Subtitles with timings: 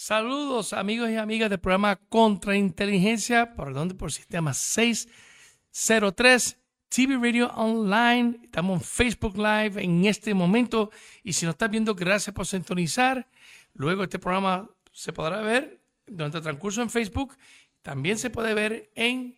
[0.00, 6.56] Saludos amigos y amigas del programa Contrainteligencia, por donde por sistema 603
[6.88, 8.38] TV Radio Online.
[8.44, 10.92] Estamos en Facebook Live en este momento
[11.24, 13.28] y si nos estás viendo, gracias por sintonizar.
[13.74, 17.36] Luego este programa se podrá ver durante el transcurso en Facebook.
[17.82, 19.36] También se puede ver en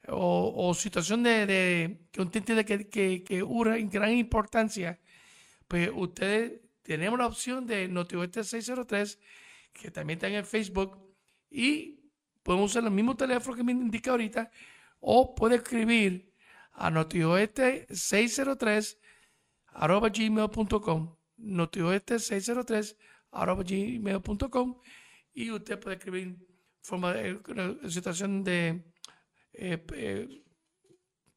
[0.07, 4.99] o, situación de, que usted entiende que, que, que en gran importancia,
[5.67, 9.19] pues usted tenemos la opción de NotiOeste 603,
[9.73, 10.97] que también está en Facebook,
[11.49, 12.04] y
[12.45, 14.51] podemos usar el mismo teléfono que me indica ahorita
[14.99, 16.31] o puede escribir
[16.73, 18.99] a notioeste 603
[19.65, 22.97] arroba gmail.com notioeste 603
[23.31, 24.79] arroba gmail.com
[25.33, 26.37] y usted puede escribir
[26.81, 27.15] forma
[27.89, 28.93] situación de
[29.53, 30.43] eh, eh,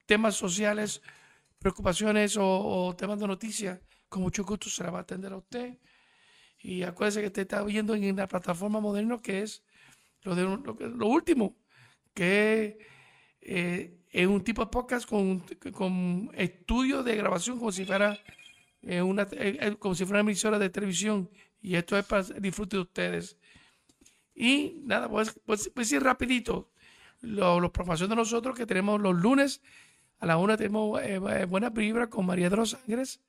[0.04, 1.00] temas sociales,
[1.58, 3.80] preocupaciones o, temas de noticias,
[4.10, 5.78] con mucho gusto se la va a atender a usted.
[6.60, 9.64] Y acuérdese que usted está viendo en la plataforma moderna que es
[10.22, 11.56] lo, de, lo, último,
[12.14, 12.78] que
[13.40, 18.18] eh, es un tipo de podcast con, con estudio de grabación como si fuera
[18.82, 21.30] eh, una eh, como si fuera una emisora de televisión.
[21.60, 23.36] Y esto es para el disfrute de ustedes.
[24.34, 26.70] Y nada pues pues, pues sí rapidito
[27.20, 29.60] los promoción de nosotros que tenemos los lunes
[30.18, 31.00] a la una tenemos
[31.48, 33.20] buena vibra con María de los Ángeles.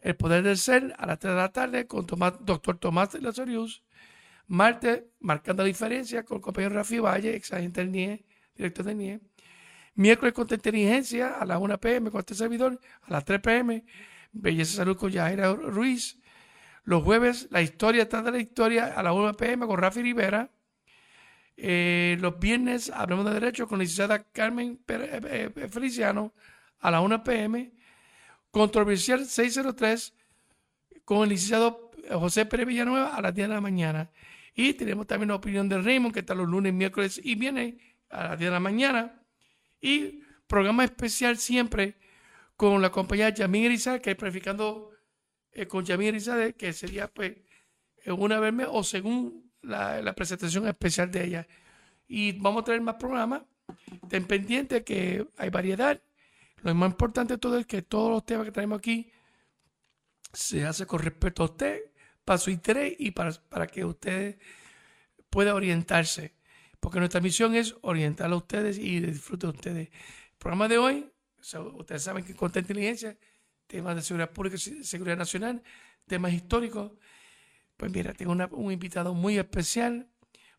[0.00, 3.22] El poder del ser a las 3 de la tarde con Tomás, doctor Tomás de
[3.22, 3.83] Lazarius
[4.46, 8.24] Martes, marcando la diferencia con el compañero Rafi Valle, ex agente del NIE,
[8.54, 9.20] director del NIE.
[9.94, 13.84] Miércoles con inteligencia a las 1 pm con este servidor, a las 3 pm,
[14.32, 16.18] Belleza Salud con Yajaira Ruiz.
[16.82, 20.50] Los jueves, la historia tras de la historia a las 1 pm con Rafi Rivera.
[21.56, 26.34] Eh, los viernes, hablamos de derecho con la licenciada Carmen eh, eh, Feliciano
[26.80, 27.72] a las 1 pm.
[28.50, 30.14] Controversial 603
[31.04, 34.10] con el licenciado José Pérez Villanueva a las 10 de la mañana.
[34.54, 37.78] Y tenemos también la opinión de Raymond, que está los lunes, miércoles y viene
[38.10, 39.20] a las 10 de la mañana.
[39.80, 41.96] Y programa especial siempre
[42.56, 44.92] con la compañía Yamín Erizade, que es planificando
[45.52, 47.36] eh, con Yamín Erizade, que sería pues
[48.06, 51.46] una vez o según la, presentación especial de ella.
[52.06, 53.42] Y vamos a traer más programas.
[54.08, 56.00] Ten pendiente que hay variedad.
[56.62, 59.10] Lo más importante de todo es que todos los temas que traemos aquí
[60.32, 61.80] se hace con respeto a usted,
[62.24, 64.38] para su interés y para, para que usted
[65.30, 66.34] pueda orientarse.
[66.80, 69.88] Porque nuestra misión es orientar a ustedes y disfrutar de ustedes.
[69.88, 71.10] El programa de hoy,
[71.74, 73.16] ustedes saben que contra inteligencia,
[73.66, 75.62] temas de seguridad pública y seguridad nacional,
[76.06, 76.92] temas históricos.
[77.76, 80.08] Pues mira, tengo un invitado muy especial,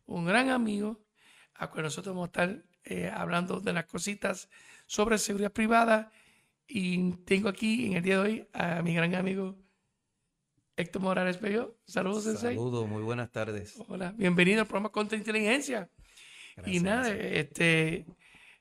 [0.04, 1.00] un gran amigo,
[1.54, 4.48] a quien nosotros vamos a estar eh, hablando de las cositas
[4.86, 6.12] sobre seguridad privada.
[6.68, 9.56] Y tengo aquí en el día de hoy a mi gran amigo
[10.76, 11.78] Héctor Morales Bello.
[11.86, 12.54] Saludos, Sensei.
[12.54, 13.76] Saludos, muy buenas tardes.
[13.88, 15.90] Hola, bienvenido al programa Contra Inteligencia.
[16.66, 18.04] y nada, este,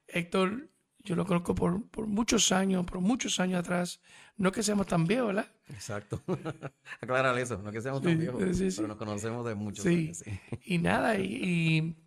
[0.08, 0.70] Héctor,
[1.00, 4.02] yo lo conozco por, muchos años, por muchos años atrás.
[4.38, 5.52] No que seamos tan viejos, ¿verdad?
[5.68, 6.22] Exacto.
[7.02, 8.42] Aclarar eso, no que seamos tan viejos,
[8.76, 10.24] pero nos conocemos de muchos años.
[10.64, 11.98] Y nada, y,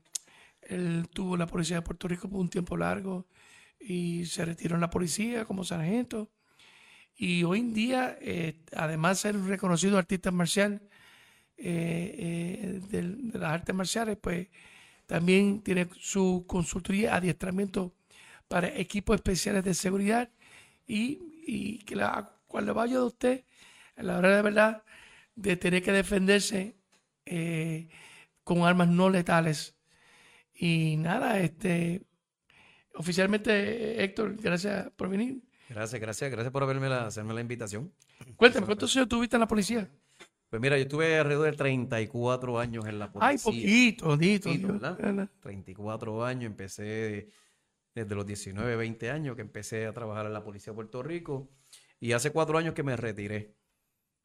[0.62, 3.26] él tuvo la policía de Puerto Rico por un tiempo largo
[3.78, 6.30] y se retiró en la policía como sargento
[7.20, 10.80] y hoy en día, eh, además de ser un reconocido artista marcial
[11.56, 14.46] eh, eh, de, las artes marciales, pues
[15.06, 17.92] también tiene su consultoría, adiestramiento
[18.46, 20.30] para equipos especiales de seguridad
[20.86, 23.44] y que la, cual le va a usted
[23.96, 24.84] a la hora de verdad
[25.34, 26.76] de tener que defenderse
[28.44, 29.76] con armas no letales.
[30.54, 32.02] Y nada, este,
[32.94, 35.47] oficialmente, Héctor, gracias por venir.
[35.68, 37.92] Gracias, gracias, gracias por haberme la, hacerme la invitación.
[38.36, 39.88] Cuéntame, ¿cuántos años tuviste en la policía?
[40.48, 43.28] Pues mira, yo estuve alrededor de 34 años en la policía.
[43.28, 44.68] Ay, poquito, poquito.
[44.72, 45.28] ¿verdad?
[45.40, 47.28] 34 años, empecé
[47.94, 51.50] desde los 19, 20 años que empecé a trabajar en la policía de Puerto Rico
[52.00, 53.56] y hace cuatro años que me retiré.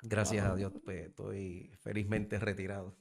[0.01, 2.95] Gracias a Dios, pues estoy felizmente retirado.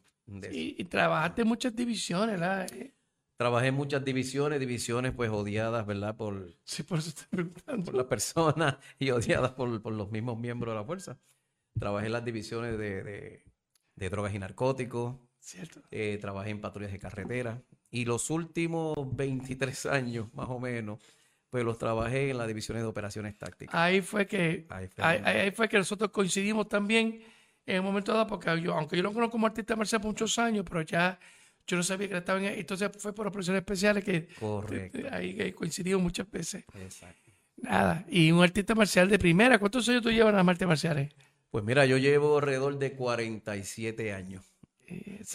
[0.51, 2.67] y, trabajaste en muchas divisiones, ¿verdad?
[3.37, 6.17] Trabajé en muchas divisiones, divisiones pues odiadas, ¿verdad?
[6.17, 7.85] Por, sí, por eso estoy preguntando.
[7.85, 11.19] Por las personas y odiadas por, por los mismos miembros de la fuerza.
[11.79, 13.43] Trabajé en las divisiones de,
[13.97, 15.17] drogas y narcóticos.
[15.39, 15.83] Cierto.
[15.91, 17.63] Eh, trabajé en patrullas de carretera.
[17.91, 21.01] Y los últimos 23 años, más o menos,
[21.51, 23.75] pues los trabajé en las divisiones de operaciones tácticas.
[23.75, 27.23] Ahí fue que, ahí fue, que nosotros coincidimos también
[27.67, 30.39] en un momento dado, porque yo, aunque yo lo conozco como artista marcial por muchos
[30.39, 31.19] años, pero ya
[31.67, 32.47] yo no sabía que estaba en...
[32.59, 34.29] Entonces fue por operaciones especiales que...
[34.39, 34.99] Correcto.
[35.11, 36.65] Ahí coincidimos muchas veces.
[36.75, 37.33] Exacto.
[37.57, 38.05] Nada.
[38.09, 39.59] Y un artista marcial de primera.
[39.59, 41.13] ¿Cuántos años tú llevas en las artes marciales?
[41.51, 44.45] Pues mira, yo llevo alrededor de 47 años.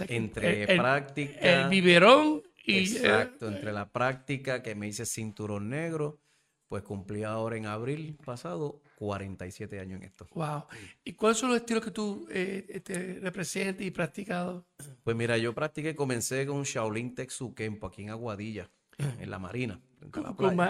[0.09, 1.39] entre práctica.
[1.39, 2.73] El biberón y.
[2.73, 6.19] Eh, exacto, entre la práctica que me hice cinturón negro,
[6.67, 10.27] pues cumplí ahora en abril pasado 47 años en esto.
[10.33, 10.63] Wow.
[11.03, 14.65] ¿Y cuáles son los estilos que tú eh, este, representas y practicado?
[15.03, 19.79] Pues mira, yo practiqué, comencé con Shaolin Texuquempo aquí en Aguadilla, en la Marina.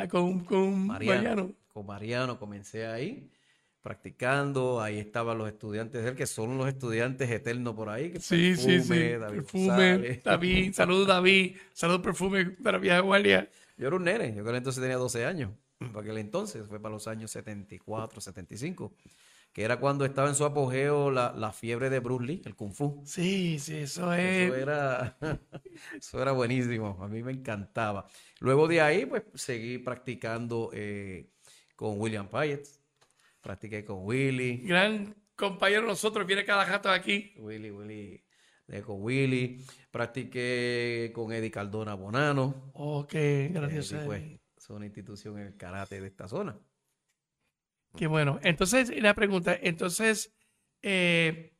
[0.10, 1.54] con, con, Mariano.
[1.70, 3.32] Con Mariano comencé ahí
[3.82, 4.82] practicando.
[4.82, 8.12] Ahí estaban los estudiantes de él, que son los estudiantes eternos por ahí.
[8.12, 9.12] Que sí, sí, sí.
[9.14, 13.50] David perfume, David, saludos David, saludos perfume para Vieja Guardia.
[13.78, 16.80] Yo era un nene, yo creo que entonces tenía 12 años, para aquel entonces, fue
[16.80, 18.96] para los años 74, 75
[19.58, 23.02] que era cuando estaba en su apogeo la, fiebre de Bruce Lee, el Kung Fu.
[23.08, 24.52] Sí, sí, eso es.
[24.52, 25.18] Eso era,
[25.98, 28.06] eso era buenísimo, a mí me encantaba.
[28.40, 31.32] Luego de ahí, pues seguí practicando eh,
[31.76, 32.68] con William Pyatt,
[33.42, 34.58] Practiqué con Willy.
[34.58, 37.34] Gran compañero nosotros, viene cada rato aquí.
[37.38, 38.24] Willy, Willy,
[38.68, 39.66] de con Willy.
[39.90, 42.72] Practiqué con Eddie Cardona Bonano.
[42.74, 43.14] Ok,
[43.52, 44.04] gracias.
[44.06, 44.22] pues,
[44.74, 46.58] es una institución en el karate de esta zona.
[47.96, 48.40] Qué bueno.
[48.44, 50.34] Entonces, la pregunta, entonces,
[50.81, 51.54] eh,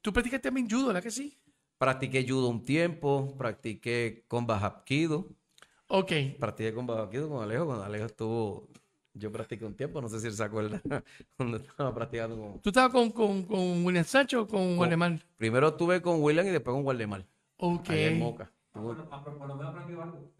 [0.00, 1.38] ¿tú practicaste también judo, verdad que sí?
[1.78, 5.28] Practiqué judo un tiempo, practiqué con Hapkido.
[5.88, 6.12] Ok.
[6.38, 8.68] Practiqué con Hapkido con Alejo, cuando Alejo estuvo
[9.14, 10.82] yo practiqué un tiempo, no sé si él se acuerda,
[11.36, 12.60] cuando estaba practicando con...
[12.60, 15.20] ¿Tú estabas con, con, con William Sancho o con, Waldemar?
[15.36, 17.24] Primero estuve con William y después con Waldemar.
[17.56, 17.90] Ok.
[17.90, 18.52] Ahí en Moca.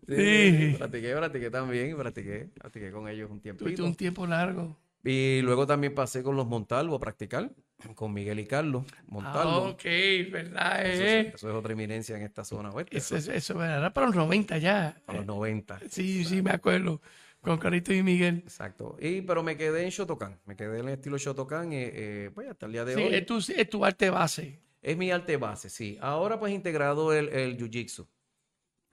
[0.07, 0.75] Sí, sí.
[0.77, 3.65] Practiqué, practiqué también, practiqué, practiqué con ellos un tiempo.
[3.65, 4.77] Tuviste un tiempo largo.
[5.05, 7.51] Y luego también pasé con los Montalvo a practicar,
[7.95, 9.67] con Miguel y Carlos Montalvo.
[9.67, 9.85] Ah, ok,
[10.33, 10.87] ¿verdad?
[10.87, 11.33] Eso, eh?
[11.35, 12.97] eso, es otra eminencia en esta zona oeste.
[12.97, 15.01] Eso, eso, eso era para los 90 ya.
[15.05, 15.81] Para los 90.
[15.91, 17.01] Sí, sí, me acuerdo.
[17.41, 18.39] Con Carito y Miguel.
[18.39, 18.97] Exacto.
[18.99, 20.41] Y, pero me quedé en Shotokan.
[20.47, 23.15] Me quedé en el estilo Shotokan eh, eh, pues hasta el día de sí, hoy.
[23.15, 24.59] Es tu, es tu arte base.
[24.81, 25.99] Es mi arte base, sí.
[26.01, 28.07] Ahora pues integrado el, el Jiu-Jitsu.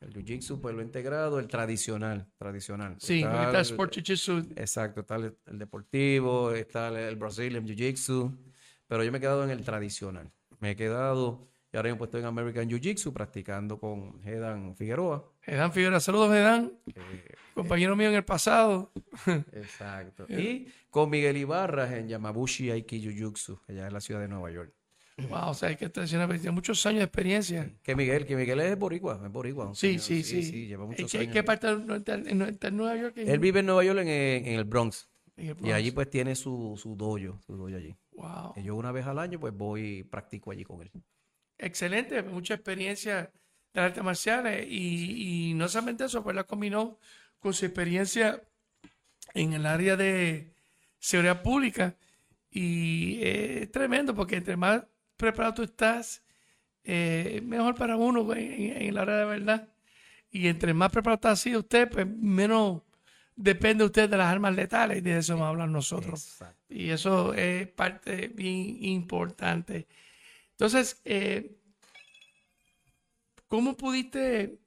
[0.01, 2.95] El Jiu-Jitsu pues lo he integrado, el tradicional, tradicional.
[2.99, 4.53] Sí, está, el Sport Jiu-Jitsu.
[4.55, 8.35] Exacto, está el, deportivo, está el, el Brazilian Jiu-Jitsu,
[8.87, 10.31] pero yo me he quedado en el tradicional.
[10.59, 15.31] Me he quedado y ahora he puesto en American Jiu-Jitsu practicando con Hedan Figueroa.
[15.41, 16.73] Hedan Figueroa, saludos Hedan.
[16.87, 18.91] Eh, compañero mío en el pasado.
[19.53, 20.25] Exacto.
[20.27, 24.73] y con Miguel Ibarra en Yamabushi Aiki Jiu-Jitsu, allá en la ciudad de Nueva York.
[25.17, 27.71] Wow, o sea, hay que tiene muchos años de experiencia.
[27.83, 29.71] Que Miguel, que Miguel es boricua, es boricua.
[29.75, 33.13] Sí, sí, sí, sí, lleva muchos ¿En qué parte de Nueva York?
[33.17, 35.09] Él vive en Nueva York, en, el Bronx.
[35.37, 37.95] Y allí pues tiene su, su dojo, su dojo allí.
[38.13, 38.53] Wow.
[38.55, 40.91] Y yo una vez al año pues voy y practico allí con él
[41.61, 43.31] excelente, mucha experiencia
[43.73, 46.99] de artes marciales y, no solamente eso, pues la combinó
[47.39, 48.43] con su experiencia
[49.33, 50.53] en el área de
[50.99, 51.95] seguridad pública
[52.49, 54.83] y es tremendo porque entre más
[55.21, 56.23] preparado tú estás,
[56.83, 59.69] eh, mejor para uno en, en, la área de verdad.
[60.31, 62.81] Y entre más preparado está así usted, pues menos
[63.35, 66.37] depende usted de las armas letales y de eso vamos a hablar nosotros.
[66.69, 69.87] Y eso es parte bien importante.
[70.51, 71.57] Entonces, eh,
[73.47, 74.59] ¿cómo pudiste,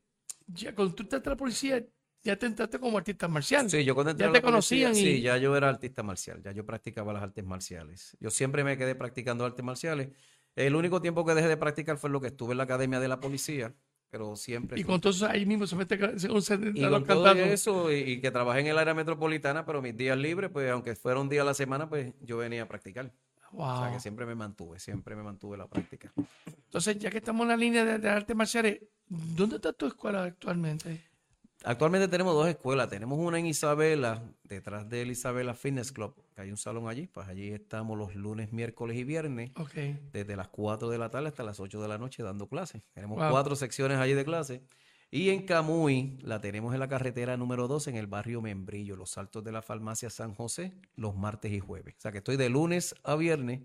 [0.47, 1.85] ya, cuando tú a la policía,
[2.23, 3.71] ya te entraste como artista marcial?
[3.71, 6.65] Sí, yo cuando entré ya te conocían Sí, ya yo era artista marcial, ya yo
[6.65, 8.17] practicaba las artes marciales.
[8.19, 10.09] Yo siempre me quedé practicando artes marciales.
[10.57, 13.09] El único tiempo que dejé de practicar fue lo que estuve en la academia de
[13.09, 13.75] la policía,
[14.11, 14.79] pero siempre.
[14.81, 17.91] Y con todo eso ahí mismo se mete un se- y a con todo eso,
[17.93, 21.19] y, y que trabajé en el área metropolitana, pero mis días libres, pues aunque fuera
[21.21, 23.13] un día a la semana, pues yo venía a practicar.
[23.53, 23.93] O sea Wow.
[23.95, 26.13] que siempre me mantuve, siempre me mantuve la práctica.
[26.47, 30.25] Entonces, ya que estamos en la línea de, de artes marciales, ¿dónde está tu escuela
[30.25, 31.05] actualmente?
[31.65, 32.89] Actualmente tenemos dos escuelas.
[32.89, 37.07] Tenemos una en Isabela, detrás del Isabela Fitness Club, que hay un salón allí.
[37.07, 39.75] Pues allí estamos los lunes, miércoles y viernes, Ok.
[40.13, 42.83] desde las 4 de la tarde hasta las 8 de la noche dando clases.
[42.93, 43.31] Tenemos Wow.
[43.31, 44.61] cuatro secciones allí de clases.
[45.11, 49.11] Y en Camuy la tenemos en la carretera número 2 en el barrio Membrillo, los
[49.11, 51.95] saltos de la farmacia San José, los martes y jueves.
[51.97, 53.61] O sea que estoy de lunes a viernes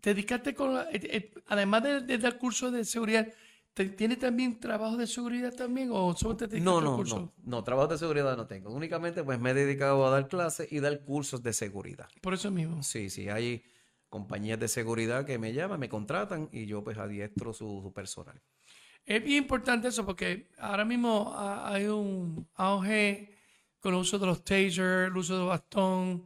[0.00, 3.32] te dedicaste con, la- eh, eh, además de, de dar cursos de seguridad,
[3.74, 7.88] ¿te- ¿tienes también trabajo de seguridad también o solo te No, no, no, no, trabajo
[7.88, 8.70] de seguridad no tengo.
[8.72, 12.08] Únicamente pues me he dedicado a dar clases y dar cursos de seguridad.
[12.20, 12.82] Por eso mismo.
[12.82, 13.62] Sí, sí, hay
[14.08, 18.40] compañías de seguridad que me llaman, me contratan y yo pues adiestro su, su personal.
[19.06, 23.34] Es bien importante eso porque ahora mismo ha- hay un auge
[23.80, 26.24] con el uso de los tasers, el uso del bastón.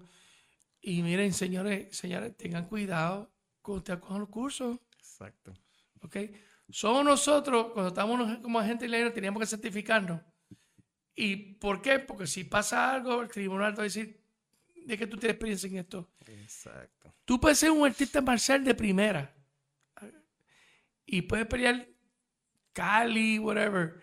[0.81, 3.31] Y miren, señores, señores, tengan cuidado
[3.63, 4.79] cuando ustedes cojan los cursos.
[4.99, 5.55] Exacto.
[6.03, 6.17] ¿ok?
[6.71, 10.21] Somos nosotros, cuando estamos como agentes legales, teníamos que certificarnos.
[11.15, 11.99] ¿Y por qué?
[12.01, 14.21] Porque si pasa algo, el tribunal te va a decir
[14.85, 16.11] de que tú tienes experiencia en esto.
[16.27, 17.15] Exacto.
[17.25, 19.35] Tú puedes ser un artista marcial de primera
[21.07, 21.87] y puedes pelear
[22.73, 24.03] Cali, whatever,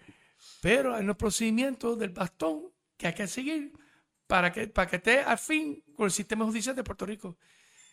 [0.62, 3.74] pero hay unos procedimientos del bastón que hay que seguir
[4.28, 7.30] para que, para que esté al fin con el sistema judicial de Puerto Rico.
[7.30, 7.38] O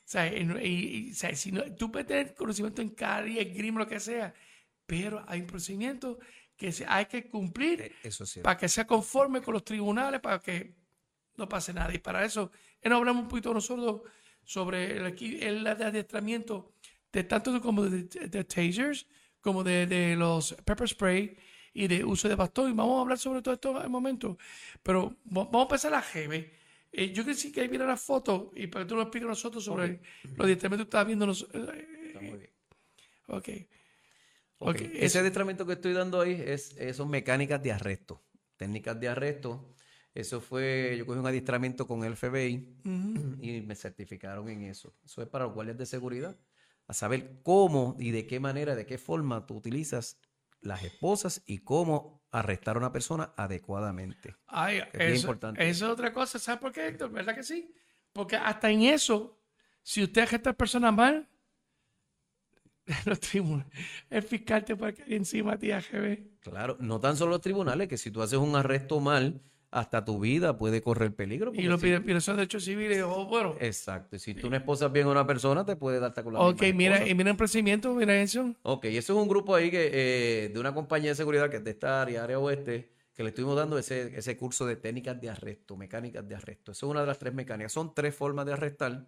[0.05, 3.81] sea, y, y- y- o sea, si no, tú puedes tener conocimiento en Cali, esgrima,
[3.81, 4.33] lo que sea,
[4.89, 6.19] pero hay un procedimiento
[6.57, 10.75] que hay que cumplir E- Eso para que sea conforme con los tribunales, para que
[11.37, 11.93] no pase nada.
[11.95, 14.01] Y para eso, eh, nos hablamos un poquito nosotros
[14.43, 16.73] sobre el, el adiestramiento
[17.13, 19.07] de tanto como de, de tasers,
[19.43, 21.37] como de, de los pepper spray
[21.75, 22.71] y de uso de bastón.
[22.71, 24.39] Y vamos a hablar sobre todo esto en un momento.
[24.83, 26.51] Pero va- vamos a empezar a GB.
[26.93, 29.05] Eh, yo creo que sí que ahí viene la foto y para que tú nos
[29.05, 30.01] expliques a nosotros sobre
[30.37, 31.31] los adiestramientos que estabas viendo.
[31.31, 32.51] eh, Está muy bien.
[33.27, 33.49] ok.
[34.95, 38.25] Ese adiestramiento que estoy dando ahí es, es- son mecánicas de arresto,
[38.57, 39.75] técnicas de arresto.
[40.15, 42.77] Eso fue, yo cogí un adiestramiento con el FBI
[43.41, 44.95] y me certificaron en eso.
[45.05, 46.37] Eso es para los guardias de seguridad,
[46.89, 50.19] a saber cómo y de qué manera, de qué forma tú utilizas
[50.61, 54.35] las esposas y cómo arrestar a una persona adecuadamente.
[54.47, 55.69] Ay, es eso, importante.
[55.69, 57.11] eso es otra cosa, ¿sabes por qué, Héctor?
[57.13, 57.73] ¿Verdad que sí?
[58.13, 59.41] Porque hasta en eso,
[59.83, 61.29] si usted agesta a personas mal,
[63.07, 63.73] los tribunales,
[64.11, 66.41] el fiscal te puede caer encima a ti, AGB.
[66.41, 70.19] Claro, no tan solo los tribunales, que si tú haces un arresto mal, hasta tu
[70.19, 71.53] vida puede correr peligro.
[71.55, 73.03] Y lo pide pide son derechos civiles.
[73.07, 76.11] Oh, bueno, Exacto, y si tú no esposas bien a una persona, te puede dar
[76.11, 78.55] hasta con la ok, mira, y mira el procedimiento, mira eso.
[78.63, 81.65] Ok, eso es un grupo ahí que, eh, de una compañía de seguridad que es
[81.65, 85.29] de esta área, área oeste, que le estuvimos dando ese, ese curso de técnicas de
[85.29, 86.73] arresto, mecánicas de arresto.
[86.73, 87.73] Eso es una de las tres mecánicas.
[87.73, 89.07] Son tres formas de arrestar,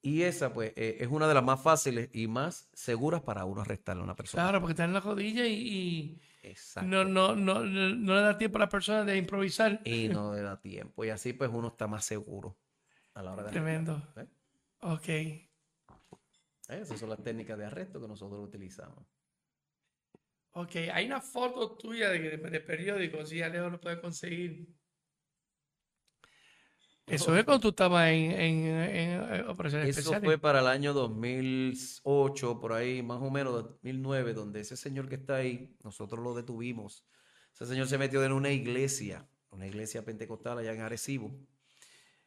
[0.00, 3.62] Y esa, pues, eh, es una de las más fáciles y más seguras para uno
[3.62, 4.44] arrestar a una persona.
[4.44, 6.88] Claro, porque está en la rodilla y, y Exacto.
[6.88, 9.80] no, no, no, no, le da tiempo a la persona de improvisar.
[9.84, 11.04] Y no le da tiempo.
[11.04, 12.56] Y así, pues, uno está más seguro
[13.14, 13.94] a la hora de Tremendo.
[13.94, 14.28] arrestar, ¿eh?
[14.80, 15.08] Ok.
[15.08, 15.48] Eh,
[16.68, 19.04] Esas son las técnicas de arresto que nosotros utilizamos.
[20.52, 24.66] Ok, hay una foto tuya de, de, de periódico, si Alejo lo puede conseguir.
[27.10, 30.26] Eso es cuando tú estabas en, en, en, eh, operaciones Eso especiales.
[30.26, 35.16] fue para el año 2008, por ahí, más o menos, 2009, donde ese señor que
[35.16, 37.04] está ahí, nosotros lo detuvimos.
[37.54, 41.34] Ese señor se metió en una iglesia, una iglesia pentecostal allá en Arecibo,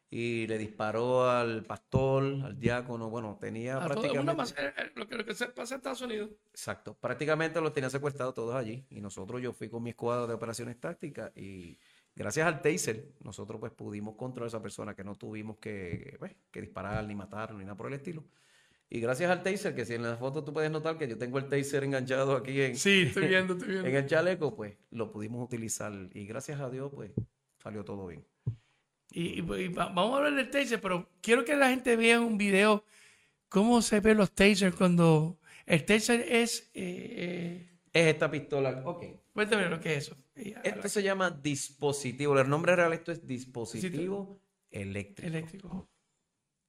[0.09, 4.33] y le disparó al pastor, al diácono, bueno, tenía A prácticamente...
[4.33, 6.31] más, eh, eh, lo que, lo que se pasa en Estados Unidos.
[6.49, 10.33] Exacto, prácticamente los tenía secuestrados todos allí, y nosotros, yo fui con mi escuadra de
[10.33, 11.77] operaciones tácticas, y
[12.15, 16.35] gracias al taser, nosotros pues pudimos controlar a esa persona que no tuvimos que, pues,
[16.51, 18.23] que disparar, ni matar, ni nada por el estilo.
[18.89, 21.37] Y gracias al taser, que si en la foto tú puedes notar que yo tengo
[21.37, 25.43] el taser enganchado aquí en, Sí, estoy viendo, estoy en el chaleco, pues lo pudimos
[25.45, 25.93] utilizar.
[26.13, 27.11] Y gracias a Dios, pues
[27.57, 28.25] salió todo bien.
[29.11, 32.19] Y, y- y va- vamos a hablar del taser, pero quiero que la gente vea
[32.19, 32.83] un video
[33.49, 36.69] cómo se ven los tasers cuando el taser es...
[36.73, 38.81] eh, eh, Es esta pistola.
[38.85, 39.03] Ok.
[39.33, 40.17] cuéntame lo que es eso.
[40.35, 42.39] Esto se llama dispositivo.
[42.39, 45.27] El nombre real esto es dispositivo eléctrico.
[45.27, 45.89] eléctrico.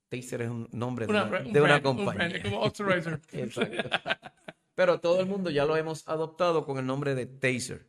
[0.08, 2.28] Taser es un nombre de Una, bra- un de una brand, un compañía.
[2.40, 2.72] brand, como.
[4.74, 7.86] Pero todo el mundo ya lo hemos adoptado con el nombre de taser.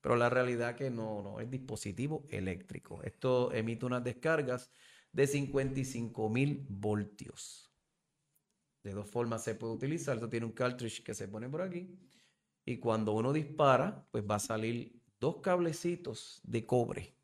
[0.00, 3.02] Pero la realidad que no, no, es dispositivo eléctrico.
[3.04, 4.70] Esto emite unas descargas
[5.12, 7.70] de 55 mil voltios.
[8.82, 10.16] De dos formas se puede utilizar.
[10.16, 11.96] Esto tiene un cartridge que se pone por aquí.
[12.64, 17.14] Y cuando uno dispara, pues va a salir dos cablecitos de cobre.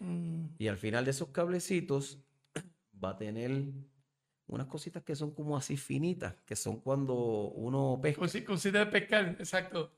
[0.00, 2.22] Mm, Y al final de esos cablecitos
[3.04, 3.72] va a tener
[4.46, 7.14] unas cositas que son como así finitas, que son cuando
[7.52, 8.20] uno pesca.
[8.22, 9.92] consi- Considera pescar, exacto.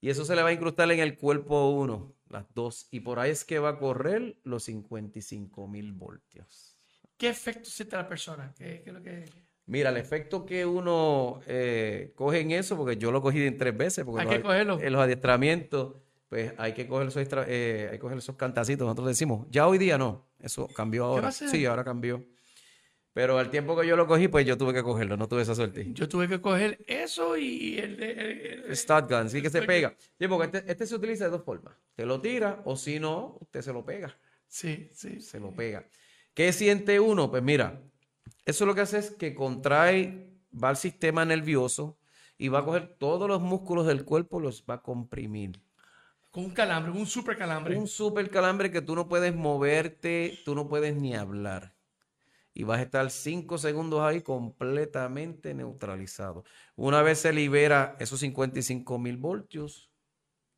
[0.00, 2.88] Y eso se le va a incrustar en el cuerpo a uno, las dos.
[2.90, 6.76] Y por ahí es que va a correr los 55 mil voltios.
[7.16, 8.54] ¿Qué efecto siente la persona?
[8.56, 9.47] ¿Qué, qué es lo que...
[9.68, 13.76] Mira, el efecto que uno eh, coge en eso, porque yo lo cogí en tres
[13.76, 14.80] veces, porque Hay los que cogerlo.
[14.80, 15.94] en los adiestramientos,
[16.28, 18.84] pues hay que coger esos, eh, hay que coger esos cantacitos.
[18.86, 21.30] Nosotros decimos, ya hoy día no, eso cambió ahora.
[21.32, 22.24] Sí, ahora cambió.
[23.12, 25.54] Pero al tiempo que yo lo cogí, pues yo tuve que cogerlo, no tuve esa
[25.54, 25.86] suerte.
[25.92, 28.10] Yo tuve que coger eso y el de...
[28.12, 29.94] el- el- Stat gun, sí que se pega.
[30.18, 31.74] Sí, porque este, este se utiliza de dos formas.
[31.96, 34.16] Te lo tira o si no, usted se lo pega.
[34.46, 35.20] Sí, sí.
[35.20, 35.84] Se lo pega.
[36.32, 37.28] ¿Qué siente uno?
[37.30, 37.82] Pues mira,
[38.44, 41.98] eso lo que hace es que contrae, va al sistema nervioso
[42.36, 45.60] y va a coger todos los músculos del cuerpo, los va a comprimir.
[46.30, 47.76] Con un calambre, un super calambre.
[47.76, 51.74] Un super calambre que tú no puedes moverte, tú no puedes ni hablar.
[52.54, 56.44] Y vas a estar cinco segundos ahí completamente neutralizado.
[56.76, 59.90] Una vez se libera esos 55 mil voltios,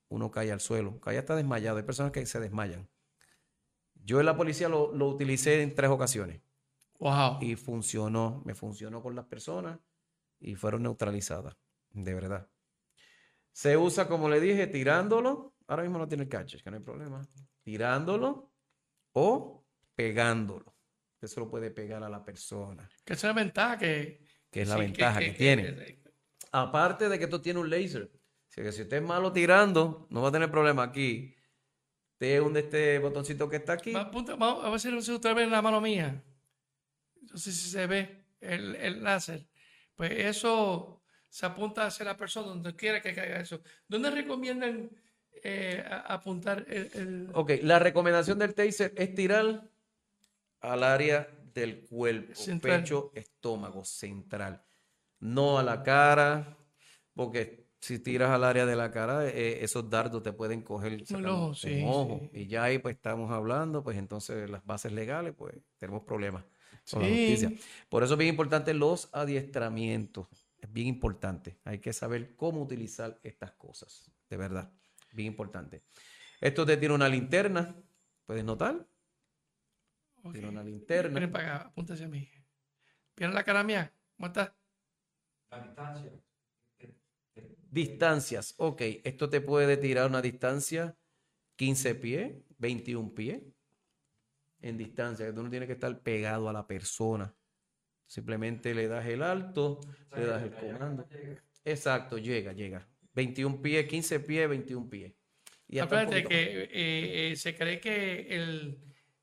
[0.09, 1.77] uno cae al suelo, cae hasta desmayado.
[1.77, 2.89] Hay personas que se desmayan.
[3.95, 6.41] Yo en la policía lo, lo utilicé en tres ocasiones
[7.01, 7.39] Wow.
[7.41, 9.79] y funcionó, me funcionó con las personas
[10.39, 11.57] y fueron neutralizadas,
[11.91, 12.49] de verdad.
[13.53, 15.55] Se usa, como le dije, tirándolo.
[15.67, 17.27] Ahora mismo no tiene el catch, que no hay problema.
[17.63, 18.53] Tirándolo
[19.13, 20.75] o pegándolo.
[21.21, 24.25] Eso lo puede pegar a la persona, Que esa es la ventaja que...
[24.51, 26.03] que es la sí, ventaja que, tiene.
[26.53, 28.11] Aparte de que esto tiene un laser.
[28.49, 31.35] Así que si usted es malo tirando, no va a tener problema aquí.
[32.13, 33.93] Usted hunde este botoncito que está aquí.
[33.93, 36.23] Vamos a ver si si usted ve en la mano mía.
[37.31, 39.47] No sé si se ve el, el láser.
[39.95, 43.61] Pues eso se apunta hacia la persona donde quiera que caiga eso.
[43.89, 44.91] ¿Dónde recomiendan
[45.43, 49.71] eh, a- apuntar el, el- Ok, la recomendación del taser es tirar
[50.61, 52.81] al área del cuerpo, Central.
[52.83, 54.63] pecho, estómago, central.
[55.21, 56.57] No a la cara,
[57.15, 61.45] porque si tiras al área de la cara, eh, esos dardos te pueden coger sacando
[61.47, 62.21] ojo, sí, ojo.
[62.33, 62.41] sí.
[62.41, 66.45] Y ya ahí pues estamos hablando, pues entonces las bases legales, pues tenemos problemas
[66.91, 67.31] con la Sí.
[67.31, 67.53] justicia.
[67.89, 70.29] Por eso es bien importante los adiestramientos.
[70.59, 71.59] Es bien importante.
[71.65, 74.11] Hay que saber cómo utilizar estas cosas.
[74.29, 74.73] De verdad.
[75.13, 75.83] Bien importante.
[76.41, 77.75] Esto te tiene una linterna.
[78.25, 78.87] ¿Puedes notar?
[80.23, 80.33] Ok.
[80.33, 81.15] Tiene una linterna.
[81.15, 82.29] Miren para acá, apunta hacia mí.
[83.17, 83.93] ¿Vieron la cara mía?
[84.17, 84.55] ¿Cómo está?
[87.71, 88.55] Distancias.
[88.59, 90.97] Ok, esto te puede tirar una distancia
[91.57, 93.43] 15 pies, 21 pies
[94.63, 97.35] en distancia, que tú no tienes que estar pegado a la persona.
[98.07, 99.81] Simplemente le das el alto,
[100.17, 101.07] le das el comando.
[101.65, 102.87] Exacto, llega, llega.
[103.15, 105.13] 21 pies, 15 pies, 21 pies.
[105.69, 108.79] Y Acuérdate que eh, eh, se cree que el,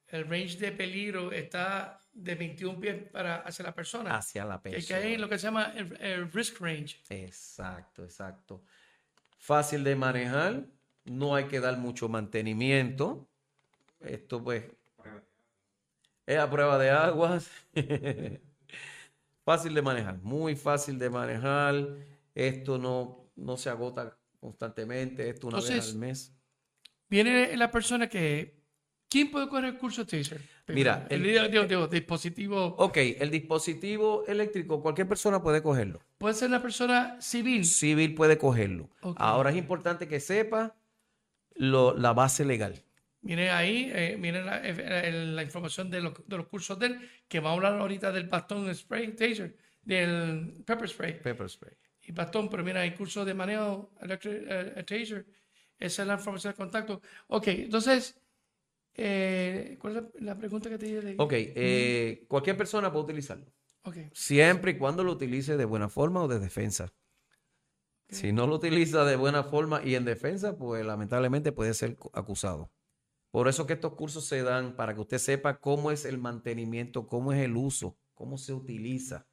[0.08, 4.16] el range de peligro está de 21 pies para hacia la persona.
[4.16, 5.00] hacia la que, persona.
[5.02, 7.02] que hay lo que se llama el, el risk range.
[7.10, 8.64] Exacto, exacto.
[9.38, 10.66] Fácil de manejar,
[11.04, 13.30] no hay que dar mucho mantenimiento.
[14.00, 14.64] Esto pues
[16.28, 17.50] es a prueba de aguas.
[19.46, 21.96] fácil de manejar, muy fácil de manejar.
[22.36, 26.34] Esto no, no se agota constantemente, esto una vez al mes.
[27.10, 28.56] Viene la persona que...
[29.10, 30.42] ¿Quién puede correr el curso Taser?
[30.68, 32.76] Mira, el, el- digo, dispositivo...
[32.78, 36.02] Ok, el dispositivo eléctrico, cualquier persona puede cogerlo.
[36.18, 37.64] Puede ser una persona civil.
[37.64, 38.90] Civil puede cogerlo.
[39.16, 40.76] Ahora es importante que sepa
[41.56, 42.84] lo- la base legal.
[43.28, 47.42] Viene ahí, eh, la, eh, la información de los, de los cursos de él, que
[47.42, 51.74] va a hablar ahorita del bastón spray taser, del pepper spray Pepper spray.
[52.04, 55.26] y bastón, pero mira, hay cursos de manejo electric eh, taser.
[55.78, 57.02] Esa es la información de contacto.
[57.28, 58.18] Ok, entonces,
[58.96, 61.02] eh, ¿cuál es la, la pregunta que te dije?
[61.02, 63.46] de- Ok, eh, cualquier persona puede utilizarlo.
[63.84, 66.88] Ok, Siempre y cuando lo utilice de buena forma o de defensa.
[68.10, 72.10] Si no lo utiliza de buena forma y en defensa, pues lamentablemente puede ser cu-
[72.14, 72.72] acusado.
[73.32, 77.08] Por eso que estos cursos se dan para que usted sepa cómo es el mantenimiento,
[77.08, 79.28] cómo es el uso, cómo se utiliza.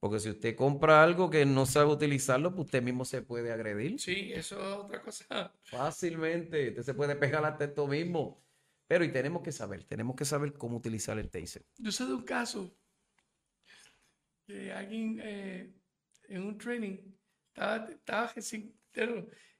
[0.00, 3.98] Porque si usted compra algo que no sabe utilizarlo, pues usted mismo se puede agredir.
[3.98, 5.52] Sí, eso es otra cosa.
[5.64, 8.44] Fácilmente, usted se puede pegar hasta esto mismo.
[8.86, 11.66] Pero y tenemos que saber, tenemos que saber cómo utilizar el taser.
[11.76, 12.74] Yo sé de un caso
[14.46, 15.74] que alguien eh,
[16.28, 16.96] en un training
[17.48, 18.32] estaba, estaba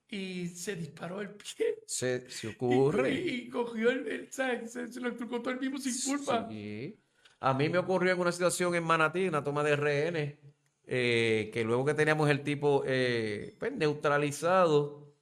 [0.09, 1.83] y se disparó el pie.
[1.87, 3.12] Se, se ocurre.
[3.12, 4.33] Y, y cogió el, el-.
[4.33, 6.49] Se, se lo electrocutó el mismo sin culpa.
[6.51, 6.99] Sí.
[7.40, 10.38] A mí me ocurrió en una situación en Manatí, una toma de rehenes,
[10.85, 15.14] eh, que luego que teníamos el tipo eh, pues, neutralizado,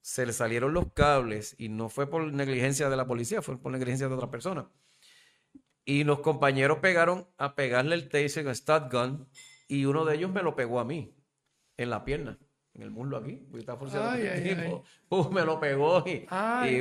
[0.00, 3.72] se le salieron los cables y no fue por negligencia de la policía, fue por
[3.72, 4.70] negligencia de otra persona.
[5.84, 9.28] Y los compañeros pegaron a pegarle el taser con stat gun
[9.66, 11.16] y uno de ellos me lo pegó a mí,
[11.76, 12.38] en la pierna,
[12.74, 13.40] en el muslo aquí.
[13.78, 14.80] forceado Ay, ay, ay.
[15.08, 16.26] Pum, me lo pegó y,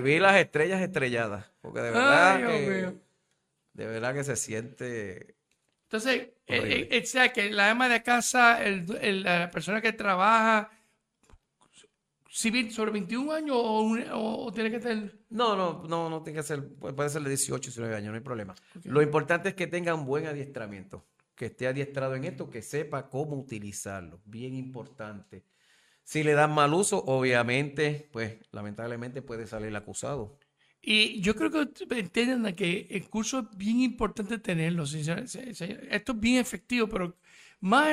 [0.01, 1.51] vi las estrellas estrelladas.
[1.61, 2.95] Porque de verdad que,
[3.73, 5.35] de verdad que se siente
[5.83, 6.87] Entonces, eh, Horrible.
[6.97, 10.71] eh, o sea, que la ama de casa, el, el- la persona que trabaja,
[12.29, 15.19] civil sobre 21 años o, un- o- o tiene que tener...
[15.29, 18.15] No, no, no, no tiene que ser, puede puede ser de 18, 19 años, no
[18.15, 18.55] hay problema.
[18.85, 23.09] Lo importante es que tenga un buen adiestramiento, que esté adiestrado en esto, que sepa
[23.09, 25.43] cómo utilizarlo, bien importante.
[26.03, 30.37] Si le dan mal uso, obviamente, pues lamentablemente puede salir acusado.
[30.81, 34.85] Y yo creo que entiendan que el curso es bien importante tenerlo.
[34.85, 37.15] sincer- se- se- Esto es bien efectivo, pero
[37.59, 37.87] más,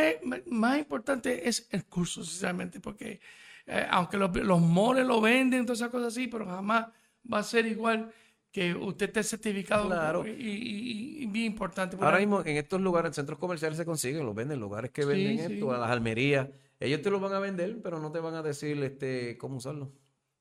[0.46, 3.20] más importante es el curso, sinceramente, porque
[3.66, 6.86] eh, aunque los, los moles lo venden, todas esas cosas así, pero jamás
[7.30, 8.10] va a ser igual
[8.50, 9.86] que usted esté certificado.
[9.86, 10.26] Claro.
[10.26, 11.94] Y, y- y bien importante.
[12.00, 15.46] Ahora mismo en estos lugares, en centros comerciales se consiguen, los venden, lugares que venden
[15.46, 15.52] sí.
[15.54, 16.48] esto, a las almerías.
[16.80, 19.92] Ellos te lo van a vender, pero no te van a decir este, cómo usarlo.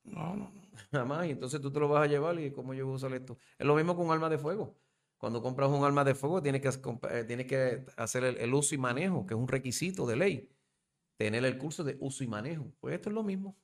[0.04, 0.62] No, no, no.
[0.92, 3.14] Jamás, y entonces tú te lo vas a llevar y cómo yo voy a usar
[3.14, 3.38] esto.
[3.58, 4.78] Es lo mismo con un arma de fuego.
[5.18, 6.70] Cuando compras un arma de fuego tienes que,
[7.12, 10.50] eh, tienes que hacer el, el uso y manejo, que es un requisito de ley.
[11.18, 12.72] Tener el curso de uso y manejo.
[12.82, 13.58] Pues esto es lo mismo.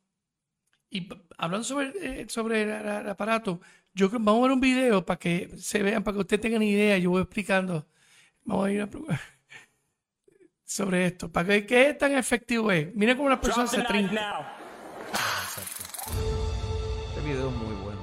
[0.90, 3.60] Y hablando sobre, eh, sobre el, el aparato,
[3.94, 6.62] yo creo vamos a ver un video para que se vean, para que ustedes tengan
[6.64, 6.98] idea.
[6.98, 7.88] Yo voy explicando.
[8.46, 9.06] Vamos a ir a pro-
[10.66, 12.94] sobre esto, para que qué tan efectivo es.
[12.96, 14.18] Mira cómo las personas se trincan.
[17.10, 18.02] Este video es muy bueno.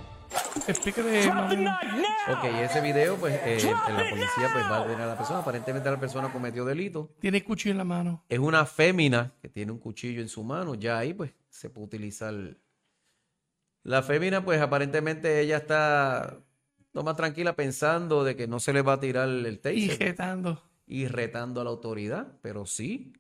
[0.67, 1.29] Explícale.
[1.29, 5.41] Ok, ese video, pues eh, la policía pues, va a detener a la persona.
[5.41, 7.15] Aparentemente la persona cometió delito.
[7.19, 8.25] Tiene el cuchillo en la mano.
[8.29, 10.75] Es una fémina que tiene un cuchillo en su mano.
[10.75, 12.35] Ya ahí, pues, se puede utilizar.
[13.83, 16.39] La fémina, pues, aparentemente ella está
[16.93, 19.79] no más tranquila pensando de que no se le va a tirar el taser.
[19.79, 20.70] Y jetando.
[20.91, 23.13] Y retando a la autoridad, pero sí,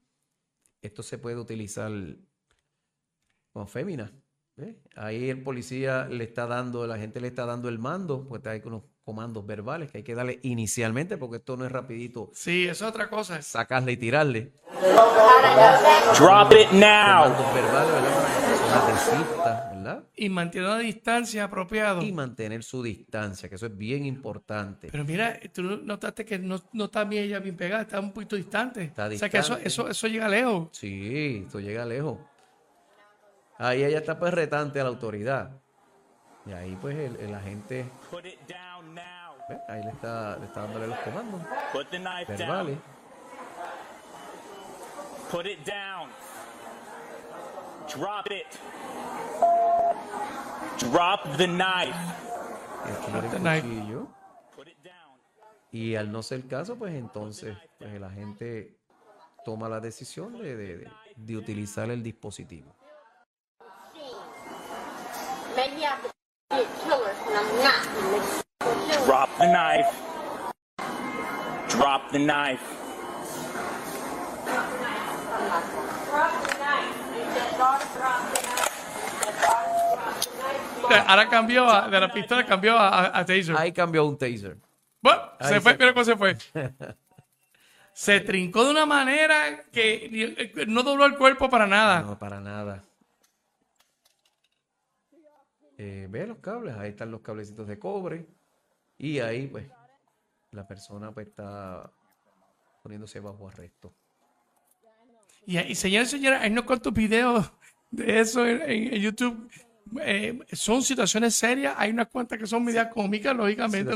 [0.82, 1.92] esto se puede utilizar
[3.52, 4.10] con féminas.
[4.56, 4.74] ¿ves?
[4.96, 8.60] Ahí el policía le está dando, la gente le está dando el mando, pues hay
[8.64, 12.84] unos comandos verbales que hay que darle inicialmente, porque esto no es rapidito Sí, eso
[12.86, 13.40] es otra cosa.
[13.40, 14.52] sacarle y tirarle.
[16.18, 17.22] Drop it now.
[17.22, 19.69] Comandos verbales, ¿verdad?
[20.16, 22.02] Y mantiene una distancia apropiada.
[22.02, 24.88] Y mantener su distancia, que eso es bien importante.
[24.90, 28.36] Pero mira, tú notaste que no, no está bien ella bien pegada, está un poquito
[28.36, 28.82] distante.
[28.84, 30.68] Está O sea que eso, eso, eso llega lejos.
[30.72, 32.18] Sí, esto llega lejos.
[33.58, 35.50] Ahí ella está pues retante a la autoridad.
[36.46, 39.34] Y ahí pues el, el agente, Put it down now.
[39.48, 39.58] ¿ves?
[39.68, 41.40] ahí le está, le está dándole los comandos
[41.72, 42.76] Put the knife verbales.
[42.76, 43.00] down.
[45.30, 46.08] Put it down.
[47.88, 48.46] Drop it.
[50.90, 51.94] Drop the knife.
[52.86, 53.66] Y the knife.
[55.96, 58.76] al no ser el caso, pues entonces pues el agente
[59.44, 62.74] toma la decisión de, de- de- de utilizar el dispositivo.
[69.06, 69.90] Drop the knife.
[71.68, 72.64] Drop the knife.
[76.08, 76.58] Drop the
[79.38, 79.79] knife.
[81.06, 83.56] Ahora cambió a- de la pistola, cambió a, taser.
[83.56, 84.56] Ahí cambió un taser.
[85.00, 86.36] Bueno, Ahí se fue, mira cómo se fue.
[87.92, 92.00] Se trincó de una manera que no dobló el cuerpo para nada.
[92.02, 92.82] No, para nada.
[95.76, 98.26] Eh, ve los cables, ahí están los cablecitos de cobre.
[98.98, 99.66] Y ahí, pues,
[100.52, 101.90] la persona pues está
[102.82, 103.92] poniéndose bajo arresto.
[105.46, 107.50] Y, y señores y señores, hay unos cuantos videos
[107.90, 109.50] de eso en, en- en YouTube.
[110.00, 111.74] Eh, son situaciones serias.
[111.76, 113.92] Hay unas cuantas que son medias cómicas, lógicamente.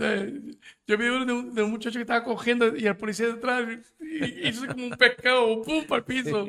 [0.00, 0.40] Eh,
[0.86, 3.66] Yo vi uno de un, de un muchacho que estaba cogiendo y el policía detrás
[4.00, 5.84] y- hizo como un pescado, ¡pum!
[5.86, 6.48] para el piso.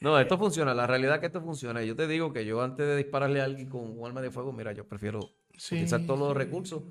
[0.00, 0.74] No, esto funciona.
[0.74, 1.82] La realidad es que esto funciona.
[1.82, 4.52] Yo te digo que yo antes de dispararle a alguien con un arma de fuego,
[4.52, 5.20] mira, yo prefiero
[5.56, 6.82] Sí, utilizar todos los recursos.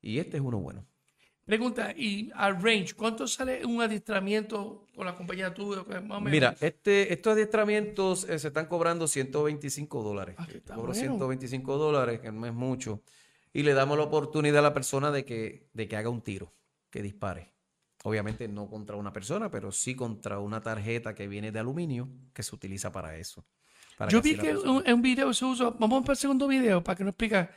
[0.00, 0.86] Y este es uno bueno.
[1.50, 5.84] Pregunta, y al range, ¿cuánto sale un adiestramiento con la compañía tuya?
[6.22, 10.34] Mira, este, estos adiestramientos eh, se están cobrando 125 dólares.
[10.38, 10.94] Ah, Cobro bueno.
[10.94, 13.00] 125 dólares, que no es mucho.
[13.52, 16.52] Y le damos la oportunidad a la persona de que, de que haga un tiro,
[16.90, 17.52] que dispare.
[18.02, 22.42] Obviamente no contra una persona, pero sí contra una tarjeta que viene de aluminio que
[22.42, 23.46] se utiliza para eso.
[23.96, 25.70] para Yo vi que persona- un, en un video se usa.
[25.78, 27.48] Vamos para el segundo video para que nos explique.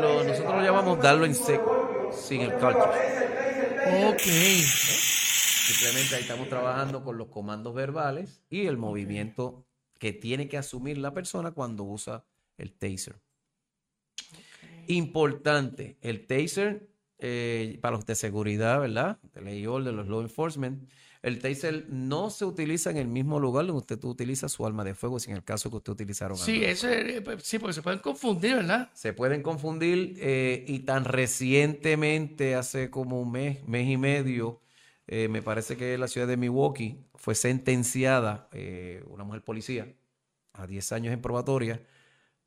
[0.00, 0.22] Lo-
[0.62, 4.06] nosotros llamamos darlo en seco, sin el cartridge.
[4.06, 4.20] Ok.
[4.20, 9.64] Simplemente ahí estamos trabajando con los comandos verbales y el movimiento
[9.98, 12.24] que tiene que asumir la persona cuando usa
[12.58, 13.20] el taser.
[14.88, 19.18] Importante, el taser eh, para los de seguridad, ¿verdad?
[19.32, 20.88] De ley orden, los law enforcement.
[21.22, 24.94] El taser no se utiliza en el mismo lugar donde usted utiliza su arma de
[24.94, 26.36] fuego, si en el caso que usted utilizaron.
[26.36, 28.90] arma Sí, ese, eh, sí, porque se pueden confundir, ¿verdad?
[28.92, 34.60] se pueden confundir eh, y tan recientemente, hace como un mes, mes y medio,
[35.06, 39.92] eh, me parece que la ciudad de Milwaukee fue sentenciada eh, una mujer policía
[40.52, 41.82] a 10 años en probatoria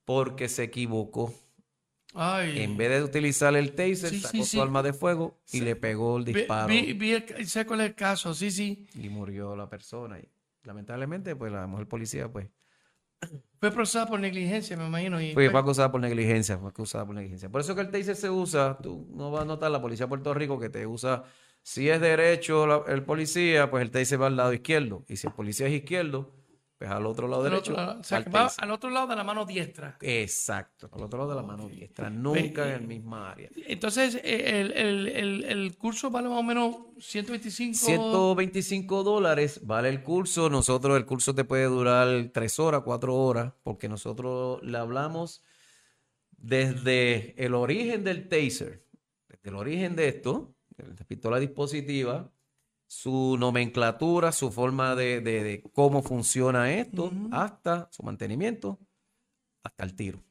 [0.06, 1.34] porque se equivocó.
[2.14, 2.62] Ay.
[2.62, 4.60] En vez de utilizar el taser, Sí, sacó sí, su sí.
[4.60, 7.88] arma de fuego y le pegó el Vi- disparo Vi, vi el, sé cuál es
[7.88, 8.88] el caso, sí, sí.
[8.96, 10.20] y murió la persona.
[10.20, 10.30] Y
[10.64, 12.48] lamentablemente, pues la mujer policía, pues
[13.60, 15.20] Fue procesada por negligencia, me imagino.
[15.20, 17.50] Y Fue, fue- fue acusada por negligencia, fue acusada por negligencia.
[17.50, 20.10] Por eso que el taser se usa, tú no vas a notar la policía de
[20.10, 21.24] Puerto Rico que te usa,
[21.64, 25.04] si es derecho la- el policía, pues el taser va al lado izquierdo.
[25.08, 26.32] Y si el policía es izquierdo,
[26.88, 27.72] al otro lado al derecho.
[27.74, 29.98] otro lado, o sea, va que va al otro lado de la mano diestra.
[30.02, 33.50] Exacto, al otro lado de la mano diestra, nunca en el misma área.
[33.68, 37.78] Entonces, eh, el, el, el, el curso vale más o menos 125.
[37.78, 40.50] 125 dólares vale el curso.
[40.50, 45.44] Nosotros, el curso te puede durar tres horas, cuatro horas, porque nosotros le hablamos
[46.38, 48.86] desde el origen del taser,
[49.28, 52.32] desde el origen de esto, de la pistola dispositiva,
[52.88, 58.80] su nomenclatura, su forma de, de- de cómo funciona esto, hasta su mantenimiento,
[59.64, 60.24] hasta el tiro.